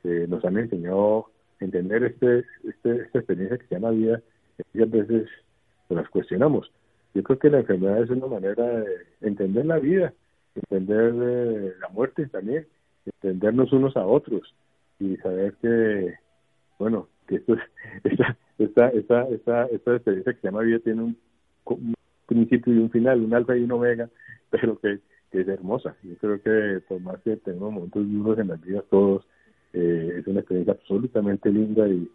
[0.02, 1.30] eh, nos han enseñado
[1.60, 4.20] a entender este, este, esta experiencia que se llama vida,
[4.58, 5.28] y muchas veces
[5.88, 6.70] las cuestionamos.
[7.14, 10.12] Yo creo que la enfermedad es una manera de entender la vida,
[10.54, 12.66] entender eh, la muerte también,
[13.06, 14.54] entendernos unos a otros
[14.98, 16.14] y saber que,
[16.78, 17.54] bueno, que esto,
[18.04, 21.94] esta, esta, esta, esta, esta experiencia que se llama vida tiene un,
[22.26, 24.08] principio y un final, un alfa y un omega,
[24.50, 24.98] pero que,
[25.30, 25.96] es hermosa.
[26.04, 29.26] Yo creo que por más que tengamos momentos duros en las vidas todos,
[29.72, 32.08] eh, es una experiencia absolutamente linda y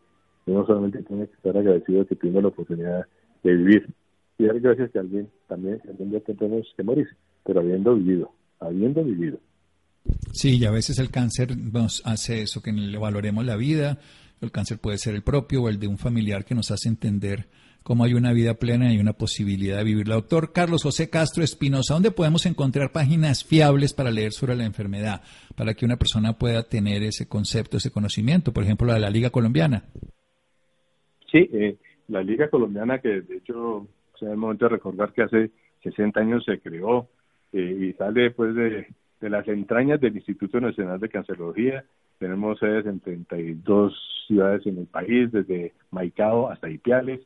[0.46, 3.06] uno solamente tiene que estar agradecido que tiene la oportunidad
[3.44, 3.90] de vivir
[4.40, 7.08] y dar gracias que alguien también algún día tendremos que morir,
[7.46, 9.38] pero habiendo vivido, habiendo vivido.
[10.32, 14.00] Sí, y a veces el cáncer nos hace eso, que le valoremos la vida.
[14.42, 17.48] El cáncer puede ser el propio o el de un familiar que nos hace entender
[17.84, 20.16] cómo hay una vida plena y una posibilidad de vivirla.
[20.16, 25.22] Doctor Carlos José Castro Espinosa, ¿dónde podemos encontrar páginas fiables para leer sobre la enfermedad,
[25.58, 28.54] para que una persona pueda tener ese concepto, ese conocimiento?
[28.54, 29.84] Por ejemplo, la de la Liga Colombiana.
[31.30, 33.86] Sí, eh, la Liga Colombiana, que de hecho
[34.22, 35.52] es el momento de recordar que hace
[35.84, 37.08] 60 años se creó
[37.54, 38.88] eh, y sale pues de,
[39.22, 41.84] las entrañas del Instituto Nacional de Cancerología.
[42.20, 43.94] Tenemos sedes en 32
[44.28, 47.22] ciudades en el país, desde Maicao hasta Ipiales,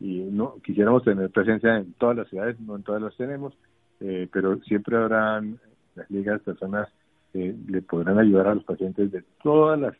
[0.00, 3.54] y no quisiéramos tener presencia en todas las ciudades, no en todas las tenemos.
[4.00, 5.58] eh, pero siempre habrán
[5.96, 6.88] las ligas personas
[7.32, 9.94] que le podrán ayudar a los pacientes de todas las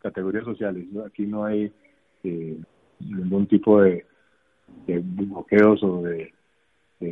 [0.00, 0.86] categorías sociales.
[1.04, 1.72] Aquí no hay
[2.22, 2.58] eh,
[3.00, 4.06] ningún tipo de,
[4.86, 6.32] bloqueos o de,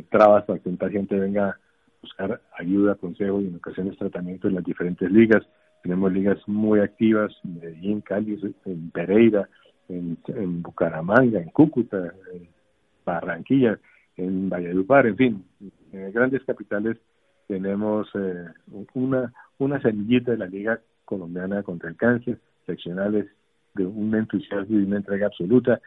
[0.09, 1.57] trabas para que un paciente venga a
[2.01, 5.43] buscar ayuda, consejo y en ocasiones tratamiento en las diferentes ligas.
[5.81, 9.49] Tenemos ligas muy activas en Medellín, Cali, en Pereira,
[9.87, 12.47] en, en Bucaramanga, en Cúcuta, en
[13.05, 13.79] Barranquilla,
[14.17, 15.45] en Valledupar, en fin,
[15.91, 16.97] en grandes capitales
[17.49, 18.45] tenemos eh,
[18.93, 23.25] una, una semillita de la Liga Colombiana contra el Cáncer, seccionales
[23.73, 25.81] de un entusiasmo y una entrega absoluta.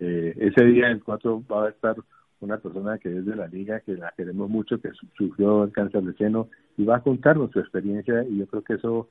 [0.00, 1.96] Eh, ese día, el 4, va a estar
[2.40, 6.02] una persona que es de la liga, que la queremos mucho, que sufrió el cáncer
[6.02, 9.08] de seno y va a contarnos su experiencia y yo creo que eso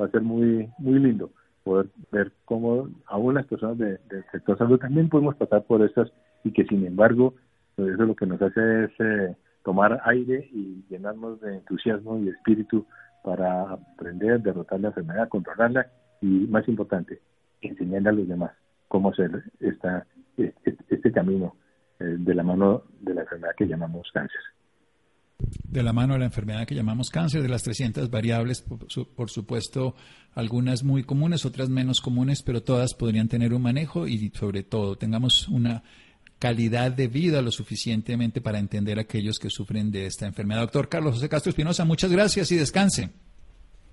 [0.00, 1.30] va a ser muy muy lindo
[1.62, 3.98] poder ver cómo aún las personas del
[4.32, 6.10] sector salud también podemos pasar por estas
[6.42, 7.34] y que sin embargo
[7.76, 12.28] pues eso lo que nos hace es eh, tomar aire y llenarnos de entusiasmo y
[12.28, 12.86] espíritu
[13.22, 15.86] para aprender, derrotar la enfermedad, controlarla
[16.22, 17.20] y, más importante,
[17.60, 18.52] enseñarle a los demás
[18.88, 20.06] cómo hacer esta,
[20.44, 21.56] este, este camino
[22.00, 24.40] eh, de la mano de la enfermedad que llamamos cáncer.
[25.68, 29.94] De la mano de la enfermedad que llamamos cáncer, de las 300 variables, por, supuesto,
[30.34, 34.96] algunas muy comunes, otras menos comunes, pero todas podrían tener un manejo y sobre todo
[34.96, 35.82] tengamos una
[36.38, 40.62] calidad de vida lo suficientemente para entender a aquellos que sufren de esta enfermedad.
[40.62, 43.10] Doctor Carlos José Castro Espinosa, muchas gracias y descanse.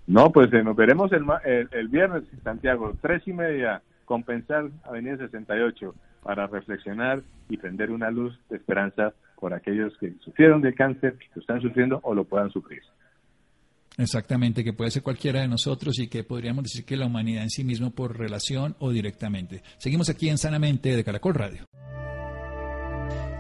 [0.07, 1.25] No, pues eh, nos veremos el,
[1.71, 5.93] el, viernes en Santiago, tres y media, compensar Avenida 68,
[6.27, 11.39] para reflexionar y prender una luz de esperanza por aquellos que sufrieron de cáncer, que
[11.39, 12.81] están sufriendo o lo puedan sufrir.
[13.97, 17.49] Exactamente, que puede ser cualquiera de nosotros y que podríamos decir que la humanidad en
[17.49, 19.63] sí mismo por relación o directamente.
[19.77, 21.65] Seguimos aquí en Sanamente de Caracol Radio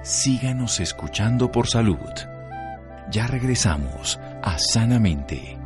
[0.07, 1.97] síganos escuchando por salud.
[3.11, 5.57] Ya regresamos a Sanamente.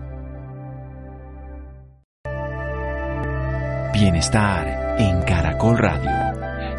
[3.93, 6.30] Bienestar en Caracol Radio.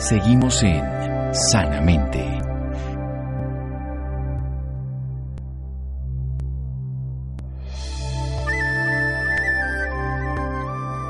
[0.03, 0.85] Seguimos en
[1.33, 2.19] Sanamente.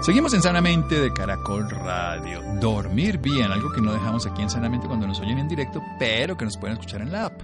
[0.03, 2.43] Seguimos en Sanamente de Caracol Radio.
[2.61, 6.37] Dormir bien, algo que no dejamos aquí en Sanamente cuando nos oyen en directo, pero
[6.37, 7.41] que nos pueden escuchar en la app.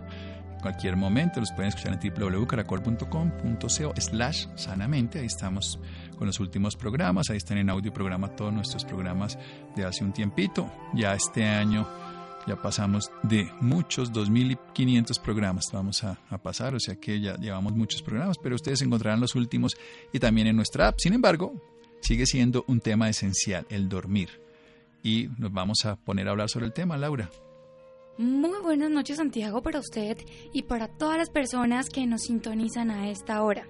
[0.60, 5.20] Cualquier momento los pueden escuchar en www.caracol.com.co slash sanamente.
[5.20, 5.78] Ahí estamos
[6.16, 7.30] con los últimos programas.
[7.30, 9.38] Ahí están en audio programa todos nuestros programas
[9.76, 10.70] de hace un tiempito.
[10.94, 11.86] Ya este año
[12.46, 17.74] ya pasamos de muchos 2.500 programas vamos a, a, pasar, o sea que ya llevamos
[17.74, 19.76] muchos programas, pero ustedes encontrarán los últimos
[20.12, 20.98] y también en nuestra app.
[20.98, 21.52] Sin embargo,
[22.00, 24.40] sigue siendo un tema esencial, el dormir.
[25.02, 27.30] Y nos vamos a poner a hablar sobre el tema, Laura.
[28.18, 30.18] Muy buenas noches Santiago para usted
[30.52, 33.68] y para todas las personas que nos sintonizan a esta hora.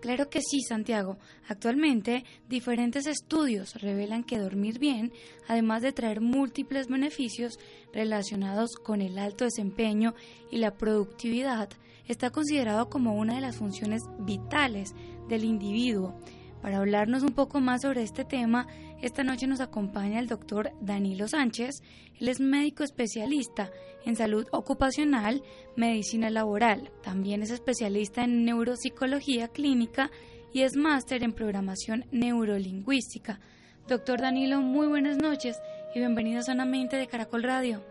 [0.00, 1.16] Claro que sí, Santiago.
[1.46, 5.12] Actualmente, diferentes estudios revelan que dormir bien,
[5.46, 7.60] además de traer múltiples beneficios
[7.92, 10.16] relacionados con el alto desempeño
[10.50, 11.68] y la productividad,
[12.08, 14.92] está considerado como una de las funciones vitales
[15.28, 16.18] del individuo
[16.64, 18.66] para hablarnos un poco más sobre este tema,
[19.06, 21.82] esta noche nos acompaña el doctor Danilo Sánchez.
[22.18, 23.70] Él es médico especialista
[24.06, 25.42] en salud ocupacional,
[25.76, 26.90] medicina laboral.
[27.02, 30.10] También es especialista en neuropsicología clínica
[30.54, 33.40] y es máster en programación neurolingüística.
[33.86, 35.60] Doctor Danilo, muy buenas noches
[35.94, 37.82] y bienvenido Sanamente de Caracol Radio.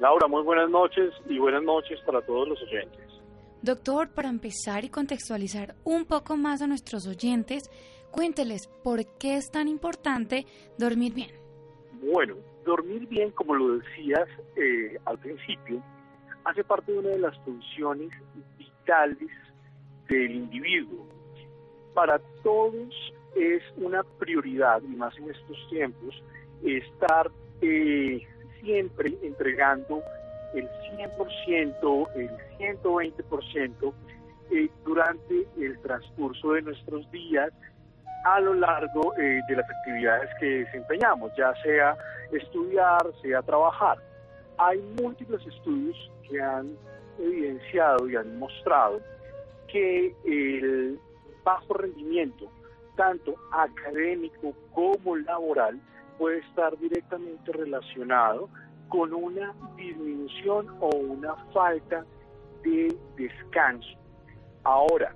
[0.00, 3.02] Laura, muy buenas noches y buenas noches para todos los oyentes.
[3.60, 7.68] Doctor, para empezar y contextualizar un poco más a nuestros oyentes,
[8.10, 10.46] cuénteles por qué es tan importante
[10.78, 11.30] dormir bien.
[12.00, 15.82] Bueno, dormir bien, como lo decías eh, al principio,
[16.44, 18.10] hace parte de una de las funciones
[18.56, 19.30] vitales
[20.08, 21.06] del individuo.
[21.94, 22.94] Para todos
[23.36, 26.22] es una prioridad, y más en estos tiempos,
[26.62, 28.26] estar eh,
[28.60, 30.02] siempre entregando
[30.54, 33.92] el 100%, el 120%
[34.50, 37.52] eh, durante el transcurso de nuestros días
[38.24, 41.96] a lo largo eh, de las actividades que desempeñamos, ya sea
[42.32, 43.98] estudiar, sea trabajar.
[44.58, 46.76] Hay múltiples estudios que han
[47.18, 49.00] evidenciado y han mostrado
[49.68, 50.98] que el
[51.44, 52.50] bajo rendimiento,
[52.96, 55.78] tanto académico como laboral,
[56.18, 58.48] puede estar directamente relacionado
[58.88, 62.04] con una disminución o una falta
[62.62, 63.96] de descanso.
[64.64, 65.14] Ahora,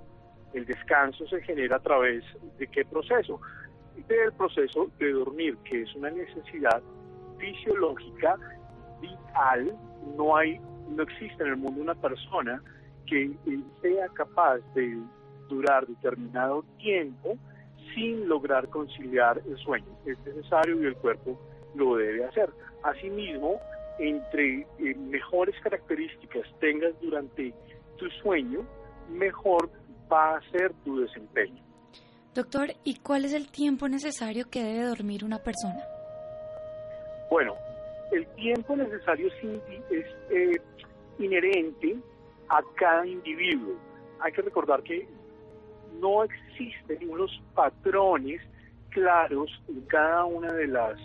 [0.53, 2.23] el descanso se genera a través
[2.57, 3.39] de qué proceso?
[4.07, 6.81] Del proceso de dormir, que es una necesidad
[7.37, 8.37] fisiológica
[9.01, 9.75] vital.
[10.17, 12.61] No hay, no existe en el mundo una persona
[13.07, 13.31] que
[13.81, 14.97] sea capaz de
[15.49, 17.37] durar determinado tiempo
[17.93, 19.87] sin lograr conciliar el sueño.
[20.05, 21.39] Es necesario y el cuerpo
[21.75, 22.49] lo debe hacer.
[22.83, 23.59] Asimismo,
[23.99, 27.53] entre eh, mejores características tengas durante
[27.97, 28.65] tu sueño,
[29.11, 29.69] mejor
[30.13, 31.61] va a ser tu desempeño.
[32.35, 35.83] Doctor, ¿y cuál es el tiempo necesario que debe dormir una persona?
[37.29, 37.55] Bueno,
[38.11, 40.61] el tiempo necesario es, eh,
[41.19, 41.97] inherente
[42.49, 43.75] a cada individuo.
[44.19, 45.07] Hay que recordar que
[45.99, 48.41] no existen unos patrones
[48.89, 50.99] claros en cada una de las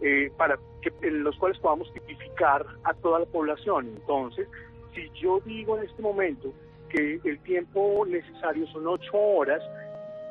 [0.00, 3.88] eh, para que en los cuales podamos tipificar a toda la población.
[3.88, 4.48] Entonces,
[4.94, 6.52] si yo digo en este momento
[6.94, 9.62] que el tiempo necesario son ocho horas,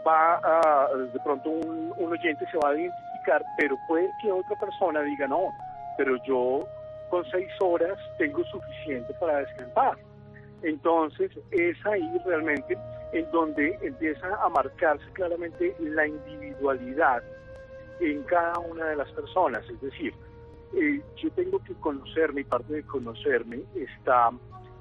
[0.08, 5.02] va a, de pronto un, oyente se va a identificar, pero puede que otra persona
[5.02, 5.52] diga, no,
[5.98, 6.66] pero yo
[7.10, 9.98] con seis horas tengo suficiente para descansar.
[10.62, 12.78] Entonces es ahí realmente
[13.12, 17.22] en donde empieza a marcarse claramente la individualidad
[18.00, 19.64] en cada una de las personas.
[19.70, 20.14] Es decir,
[20.76, 24.30] eh, yo tengo que conocerme y parte de conocerme está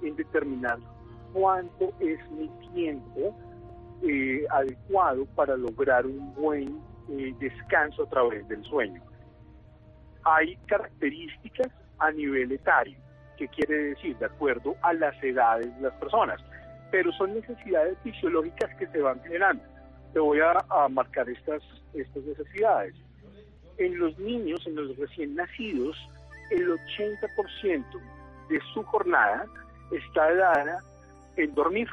[0.02, 0.78] en determinar
[1.32, 3.34] cuánto es mi tiempo
[4.02, 6.80] eh, adecuado para lograr un buen
[7.10, 9.02] eh, descanso a través del sueño.
[10.24, 11.68] Hay características
[11.98, 12.96] a nivel etario,
[13.36, 16.40] que quiere decir de acuerdo a las edades de las personas,
[16.90, 19.62] pero son necesidades fisiológicas que se van generando.
[20.12, 21.62] Te voy a, a marcar estas,
[21.94, 22.94] estas necesidades.
[23.78, 25.96] En los niños, en los recién nacidos,
[26.50, 27.84] el 80%
[28.48, 29.46] de su jornada
[29.90, 30.78] está dada
[31.36, 31.88] en dormir.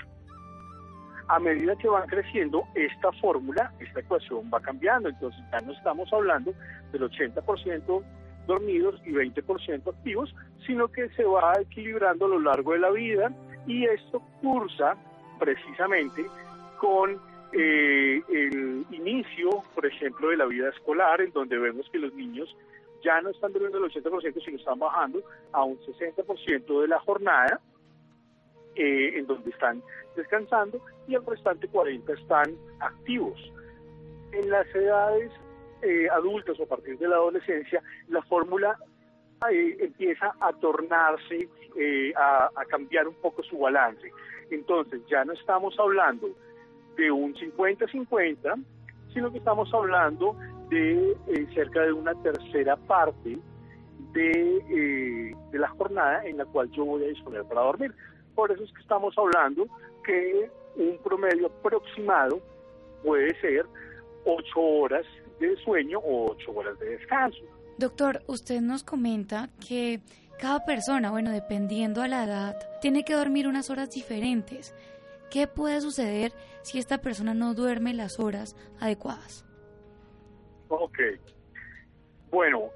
[1.28, 5.10] A medida que van creciendo, esta fórmula, esta ecuación va cambiando.
[5.10, 6.54] Entonces ya no estamos hablando
[6.92, 8.04] del 80%
[8.48, 10.34] dormidos y 20% activos,
[10.66, 13.32] sino que se va equilibrando a lo largo de la vida
[13.68, 14.96] y esto cursa
[15.38, 16.26] precisamente
[16.80, 17.20] con
[17.54, 22.56] eh, el inicio, por ejemplo, de la vida escolar, en donde vemos que los niños
[23.04, 25.22] ya no están durmiendo el 80%, sino están bajando
[25.52, 27.60] a un 60% de la jornada,
[28.80, 29.84] eh, en donde están
[30.16, 33.40] descansando, y el restante 40% están activos.
[34.32, 35.32] En las edades
[35.82, 38.78] eh, adultas o a partir de la adolescencia, la fórmula
[39.50, 44.12] eh, empieza a tornarse, eh, a, cambiar un poco su balance.
[44.52, 46.28] Entonces ya no estamos hablando
[46.98, 48.62] de un 50-50,
[49.14, 50.36] sino que estamos hablando
[50.70, 51.16] de
[51.54, 53.38] cerca de una tercera parte
[54.14, 57.94] de, de, la jornada en la cual yo voy a disponer para dormir.
[58.40, 59.68] Por eso es que estamos hablando
[60.06, 62.40] que un promedio aproximado
[63.04, 63.66] puede ser
[64.24, 65.06] ocho horas
[65.42, 67.42] de sueño o ocho horas de descanso.
[67.78, 70.00] Doctor, usted nos comenta que
[70.40, 74.74] cada persona, bueno, dependiendo a la edad, tiene que dormir unas horas diferentes.
[75.30, 76.32] ¿Qué puede suceder
[76.62, 79.46] si esta persona no duerme las horas adecuadas?
[80.70, 80.98] Ok.
[82.32, 82.70] Bueno,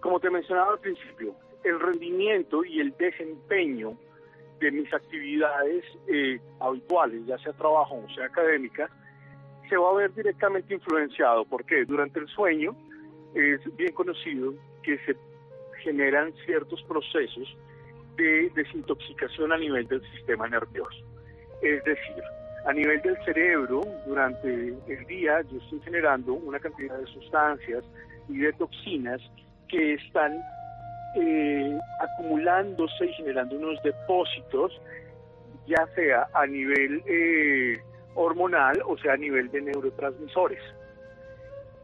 [0.00, 3.96] como te mencionaba al principio, el rendimiento y el desempeño
[4.64, 8.88] de mis actividades eh, habituales, ya sea trabajo o sea académica,
[9.68, 12.74] se va a ver directamente influenciado, porque durante el sueño
[13.34, 15.16] es bien conocido que se
[15.82, 17.56] generan ciertos procesos
[18.16, 21.04] de desintoxicación a nivel del sistema nervioso.
[21.60, 22.22] Es decir,
[22.66, 27.84] a nivel del cerebro, durante el día yo estoy generando una cantidad de sustancias
[28.30, 29.20] y de toxinas
[29.68, 30.32] que están
[31.14, 34.80] eh, acumulándose y generando unos depósitos,
[35.66, 37.80] ya sea a nivel eh,
[38.14, 40.62] hormonal, o sea, a nivel de neurotransmisores.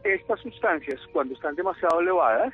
[0.03, 2.53] Estas sustancias, cuando están demasiado elevadas,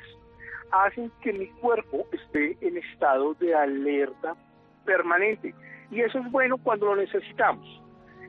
[0.70, 4.36] hacen que mi cuerpo esté en estado de alerta
[4.84, 5.54] permanente.
[5.90, 7.66] Y eso es bueno cuando lo necesitamos.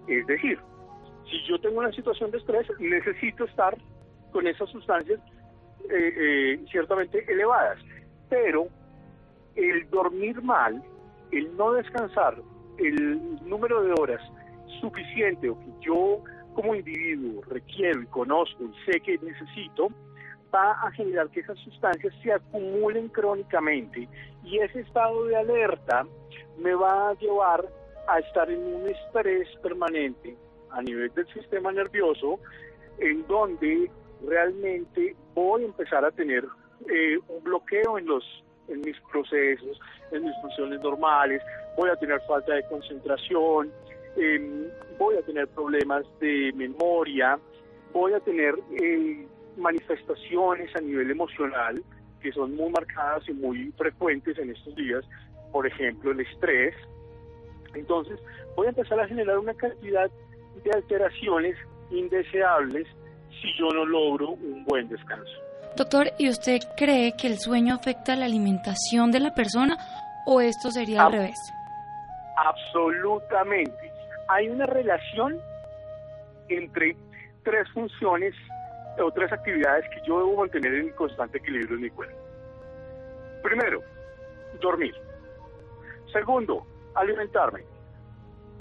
[0.07, 0.59] Es decir,
[1.29, 3.77] si yo tengo una situación de estrés, necesito estar
[4.31, 5.19] con esas sustancias
[5.89, 7.79] eh, eh, ciertamente elevadas.
[8.29, 8.67] Pero
[9.55, 10.83] el dormir mal,
[11.31, 12.41] el no descansar,
[12.77, 14.21] el número de horas
[14.79, 16.23] suficiente o que yo
[16.53, 19.89] como individuo requiero y conozco y sé que necesito,
[20.53, 24.07] va a generar que esas sustancias se acumulen crónicamente
[24.43, 26.05] y ese estado de alerta
[26.57, 27.65] me va a llevar
[28.07, 30.35] a estar en un estrés permanente
[30.71, 32.39] a nivel del sistema nervioso
[32.97, 33.91] en donde
[34.25, 36.45] realmente voy a empezar a tener
[36.87, 38.23] eh, un bloqueo en los
[38.67, 39.79] en mis procesos,
[40.11, 41.41] en mis funciones normales,
[41.75, 43.71] voy a tener falta de concentración,
[44.15, 44.67] Em,
[44.97, 47.39] voy a tener problemas de memoria,
[47.93, 49.25] voy a tener eh,
[49.57, 51.81] manifestaciones a nivel emocional
[52.21, 55.05] que son muy marcadas y muy frecuentes en estos días,
[55.53, 56.75] por ejemplo el estrés,
[57.73, 58.19] Entonces,
[58.57, 60.09] voy a empezar a generar una cantidad
[60.63, 61.55] de alteraciones
[61.91, 62.87] indeseables
[63.29, 65.48] si yo no logro un buen descanso.
[65.75, 69.77] Doctor, ¿y usted cree que el sueño afecta la alimentación de la persona
[70.25, 71.37] o esto sería al revés?
[72.37, 73.91] Absolutamente.
[74.27, 75.39] Hay una relación
[76.49, 76.95] entre
[77.43, 78.33] tres funciones
[79.01, 82.17] o tres actividades que yo debo mantener en constante equilibrio en mi cuerpo.
[83.43, 83.81] Primero,
[84.59, 84.93] dormir.
[86.11, 86.65] Segundo,
[86.95, 87.63] alimentarme.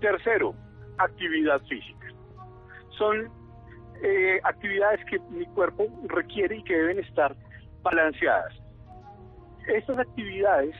[0.00, 0.54] Tercero,
[0.98, 2.06] actividad física.
[2.96, 3.30] Son
[4.02, 7.34] eh, actividades que mi cuerpo requiere y que deben estar
[7.82, 8.54] balanceadas.
[9.66, 10.74] Estas actividades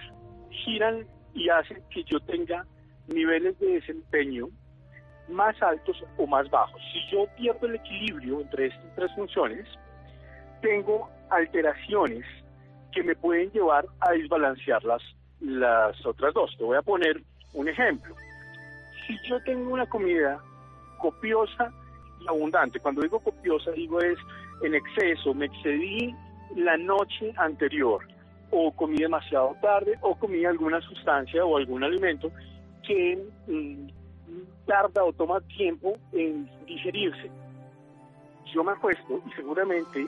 [0.51, 2.64] giran y hacen que yo tenga
[3.09, 4.49] niveles de desempeño
[5.29, 6.81] más altos o más bajos.
[6.93, 9.66] Si yo pierdo el equilibrio entre estas tres funciones,
[10.62, 12.25] tengo alteraciones
[12.93, 15.03] que me pueden llevar a desbalancear las,
[15.41, 16.55] las otras dos.
[16.57, 18.14] Te voy a poner un ejemplo.
[19.07, 20.41] Si yo tengo una comida
[20.99, 21.73] copiosa
[22.21, 24.19] y abundante, cuando digo copiosa digo es
[24.62, 26.14] en exceso, me excedí
[26.57, 28.07] la noche anterior.
[28.51, 32.33] O comí demasiado tarde o comí alguna sustancia o algún alimento
[32.83, 33.89] que mm,
[34.66, 37.31] tarda o toma tiempo en digerirse.
[38.53, 40.07] Yo me acuesto y seguramente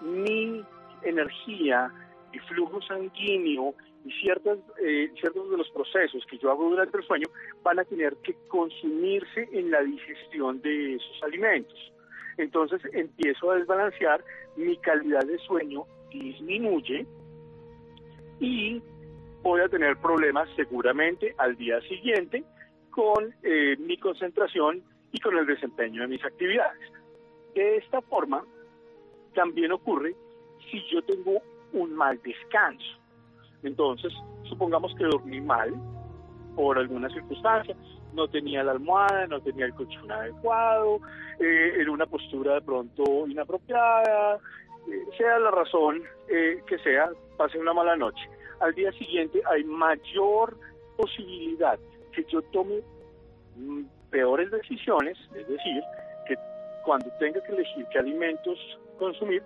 [0.00, 0.62] mi
[1.02, 1.90] energía,
[2.32, 3.74] mi flujo sanguíneo
[4.04, 7.26] y ciertas, eh, ciertos de los procesos que yo hago durante el sueño
[7.62, 11.92] van a tener que consumirse en la digestión de esos alimentos.
[12.36, 14.22] Entonces empiezo a desbalancear,
[14.56, 17.06] mi calidad de sueño disminuye
[18.40, 18.82] y
[19.42, 22.44] voy a tener problemas seguramente al día siguiente
[22.90, 24.82] con eh, mi concentración
[25.12, 26.80] y con el desempeño de mis actividades.
[27.54, 28.44] De esta forma,
[29.34, 30.14] también ocurre
[30.70, 31.40] si yo tengo
[31.72, 33.03] un mal descanso.
[33.64, 34.12] Entonces,
[34.48, 35.74] supongamos que dormí mal
[36.54, 37.74] por alguna circunstancia,
[38.12, 41.00] no tenía la almohada, no tenía el colchón adecuado,
[41.40, 47.58] eh, en una postura de pronto inapropiada, eh, sea la razón eh, que sea, pase
[47.58, 48.22] una mala noche.
[48.60, 50.56] Al día siguiente hay mayor
[50.96, 51.78] posibilidad
[52.12, 52.82] que yo tome
[53.56, 55.82] mm, peores decisiones, es decir,
[56.28, 56.36] que
[56.84, 58.58] cuando tenga que elegir qué alimentos
[58.98, 59.42] consumir,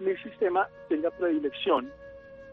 [0.00, 1.92] mi sistema tenga predilección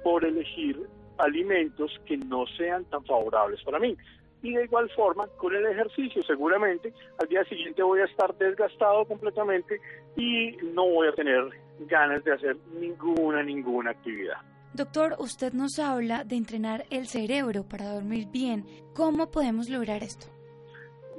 [0.04, 0.80] por elegir
[1.18, 3.96] alimentos que no sean tan favorables para mí.
[4.44, 6.92] Y de igual forma, con el ejercicio, seguramente
[7.22, 9.80] al día siguiente voy a estar desgastado completamente
[10.16, 11.50] y no voy a tener
[11.82, 14.38] ganas de hacer ninguna, ninguna actividad.
[14.74, 18.66] Doctor, usted nos habla de entrenar el cerebro para dormir bien.
[18.96, 20.28] ¿Cómo podemos lograr esto?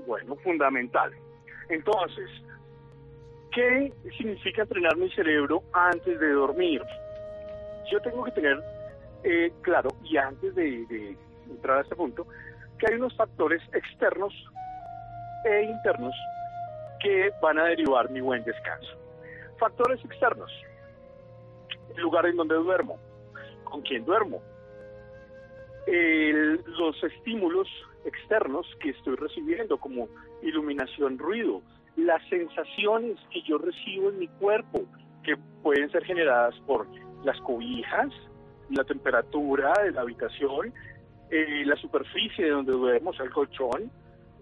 [0.07, 1.12] Bueno, fundamental.
[1.68, 2.28] Entonces,
[3.53, 6.83] ¿qué significa entrenar mi cerebro antes de dormir?
[7.91, 8.59] Yo tengo que tener
[9.25, 11.16] eh, claro, y antes de,
[11.49, 12.27] entrar a este punto,
[12.79, 14.33] que hay unos factores externos
[15.45, 16.14] e internos
[17.01, 18.97] que van a derivar mi buen descanso.
[19.59, 20.51] Factores externos,
[21.95, 22.99] el lugar en donde duermo,
[23.64, 24.43] con quién duermo,
[25.87, 27.68] los estímulos
[28.05, 30.09] externos que estoy recibiendo, como
[30.43, 31.62] iluminación, ruido,
[31.97, 34.83] las sensaciones que yo recibo en mi cuerpo,
[35.23, 36.87] que pueden ser generadas por
[37.25, 38.12] las cobijas,
[38.75, 40.73] la temperatura de la habitación,
[41.31, 43.91] eh, la superficie de donde duermo, o sea, el colchón,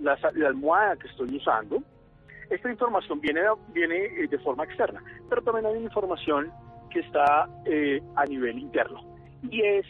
[0.01, 1.83] la, almohada que estoy usando.
[2.49, 6.51] Esta información viene, viene eh, de forma externa, pero también hay información
[6.91, 9.01] que está eh, a nivel interno
[9.49, 9.87] y es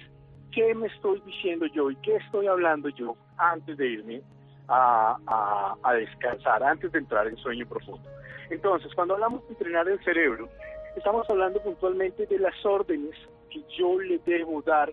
[0.52, 4.22] qué me estoy diciendo yo y qué estoy hablando yo antes de irme
[4.68, 5.16] a,
[5.82, 8.08] a, descansar, antes de entrar en sueño profundo.
[8.50, 10.48] Entonces, cuando hablamos de entrenar el cerebro,
[10.96, 13.16] estamos hablando puntualmente de las órdenes
[13.50, 14.92] que yo le debo dar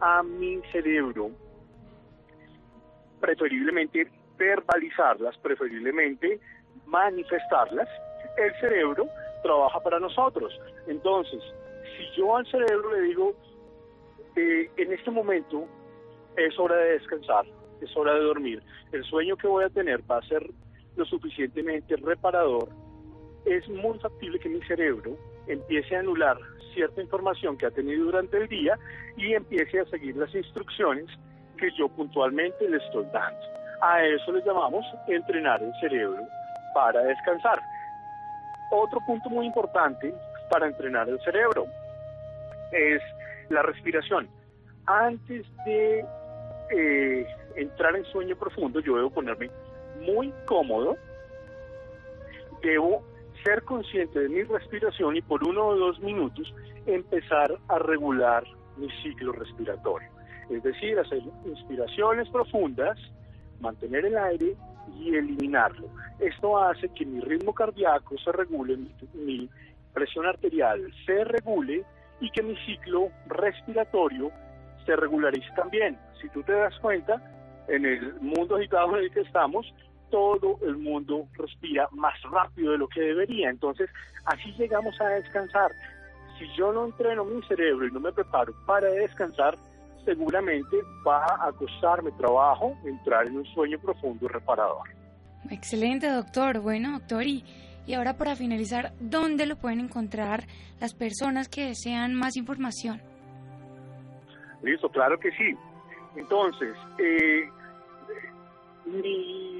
[0.00, 1.30] a mi cerebro,
[3.20, 6.38] preferiblemente verbalizarlas, preferiblemente
[6.84, 7.88] manifestarlas,
[8.36, 9.08] el cerebro
[9.42, 10.52] trabaja para nosotros.
[10.86, 11.42] Entonces,
[11.96, 13.34] si yo al cerebro le digo,
[14.36, 15.66] en este momento
[16.36, 17.46] es hora de descansar,
[17.80, 18.62] es hora de dormir.
[18.92, 20.46] El sueño que voy a tener va a ser
[20.96, 22.68] lo suficientemente reparador.
[23.46, 25.16] Es muy factible que mi cerebro
[25.46, 26.36] empiece a anular
[26.76, 28.78] cierta información que ha tenido durante el día
[29.16, 31.06] y empiece a seguir las instrucciones
[31.56, 33.40] que yo puntualmente le estoy dando.
[33.80, 36.22] A eso le llamamos entrenar el cerebro
[36.74, 37.60] para descansar.
[38.70, 40.12] Otro punto muy importante
[40.50, 41.66] para entrenar el cerebro
[42.72, 43.00] es
[43.48, 44.28] la respiración.
[44.84, 46.04] Antes de
[46.70, 49.50] eh, entrar en sueño profundo, yo debo ponerme
[50.02, 50.96] muy cómodo,
[52.62, 53.02] debo
[53.46, 56.52] ser consciente de mi respiración y por uno o dos minutos
[56.84, 58.42] empezar a regular
[58.76, 60.08] mi ciclo respiratorio.
[60.50, 62.98] Es decir, hacer inspiraciones profundas,
[63.60, 64.56] mantener el aire
[64.98, 65.86] y eliminarlo.
[66.18, 68.78] Esto hace que mi ritmo cardíaco se regule,
[69.14, 69.48] mi,
[69.94, 71.84] presión arterial se regule
[72.20, 74.30] y que mi ciclo respiratorio
[74.84, 75.96] se regularice también.
[76.20, 77.22] Si tú te das cuenta,
[77.68, 79.72] en el mundo agitado en el que estamos,
[80.10, 83.50] todo el mundo respira más rápido de lo que debería.
[83.50, 83.90] Entonces,
[84.24, 85.72] así llegamos a descansar.
[86.38, 89.56] Si yo no entreno mi cerebro y no me preparo para descansar,
[90.04, 90.76] seguramente
[91.06, 94.88] va a costarme trabajo entrar en un sueño profundo y reparador.
[95.50, 96.60] Excelente, doctor.
[96.60, 97.44] Bueno, doctor, y,
[97.86, 100.44] y ahora para finalizar, ¿dónde lo pueden encontrar
[100.80, 103.00] las personas que desean más información?
[104.62, 105.54] Listo, claro que sí.
[106.16, 107.48] Entonces, eh,
[108.86, 109.55] mi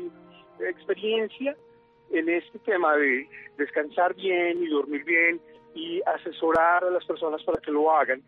[0.61, 1.57] experiencia
[2.11, 3.29] en este tema de
[3.59, 5.41] descansar bien y dormir bien
[5.75, 8.23] y asesorar a las personas para que lo hagan,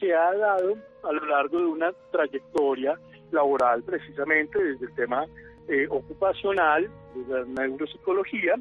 [0.00, 2.98] se ha dado a lo largo de una trayectoria
[3.30, 5.26] laboral precisamente desde el tema
[5.68, 8.56] eh, ocupacional, de la neuropsicología,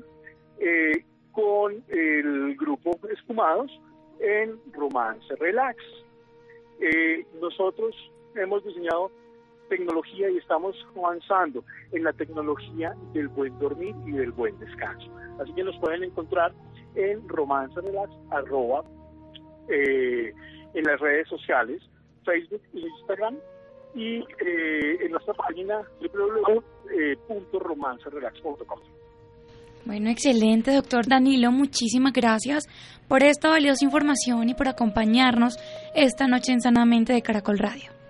[0.59, 3.71] eh, con el grupo Esfumados
[4.19, 5.77] en Romance Relax.
[6.79, 7.95] Eh, nosotros
[8.35, 9.11] hemos diseñado
[9.72, 11.63] tecnología y estamos avanzando
[11.93, 15.09] en la tecnología del buen dormir y del buen descanso.
[15.39, 16.51] Así que nos pueden encontrar
[16.95, 18.84] en Romance Relax, arroba,
[19.69, 20.34] eh,
[20.74, 21.82] en las redes sociales,
[22.26, 23.38] Facebook e Instagram,
[23.95, 28.80] y eh, en nuestra página www.romancerelax.com.
[29.86, 31.49] Bueno, excelente, doctor Danilo.
[31.51, 32.67] Muchísimas gracias
[33.07, 35.57] por esta valiosa información y por acompañarnos
[35.95, 38.00] esta noche en Sanamente de Caracol Radio.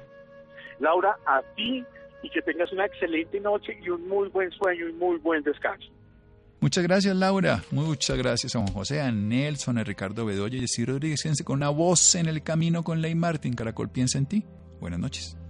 [0.81, 1.83] Laura, a ti
[2.23, 5.87] y que tengas una excelente noche y un muy buen sueño y muy buen descanso.
[6.59, 7.63] Muchas gracias, Laura.
[7.71, 11.23] Muchas gracias a Juan José, a Nelson, a Ricardo Bedoya y a Ciro Rodríguez.
[11.43, 13.55] Con una voz en el camino con Ley Martin.
[13.55, 14.45] Caracol piensa en ti.
[14.79, 15.40] Buenas noches.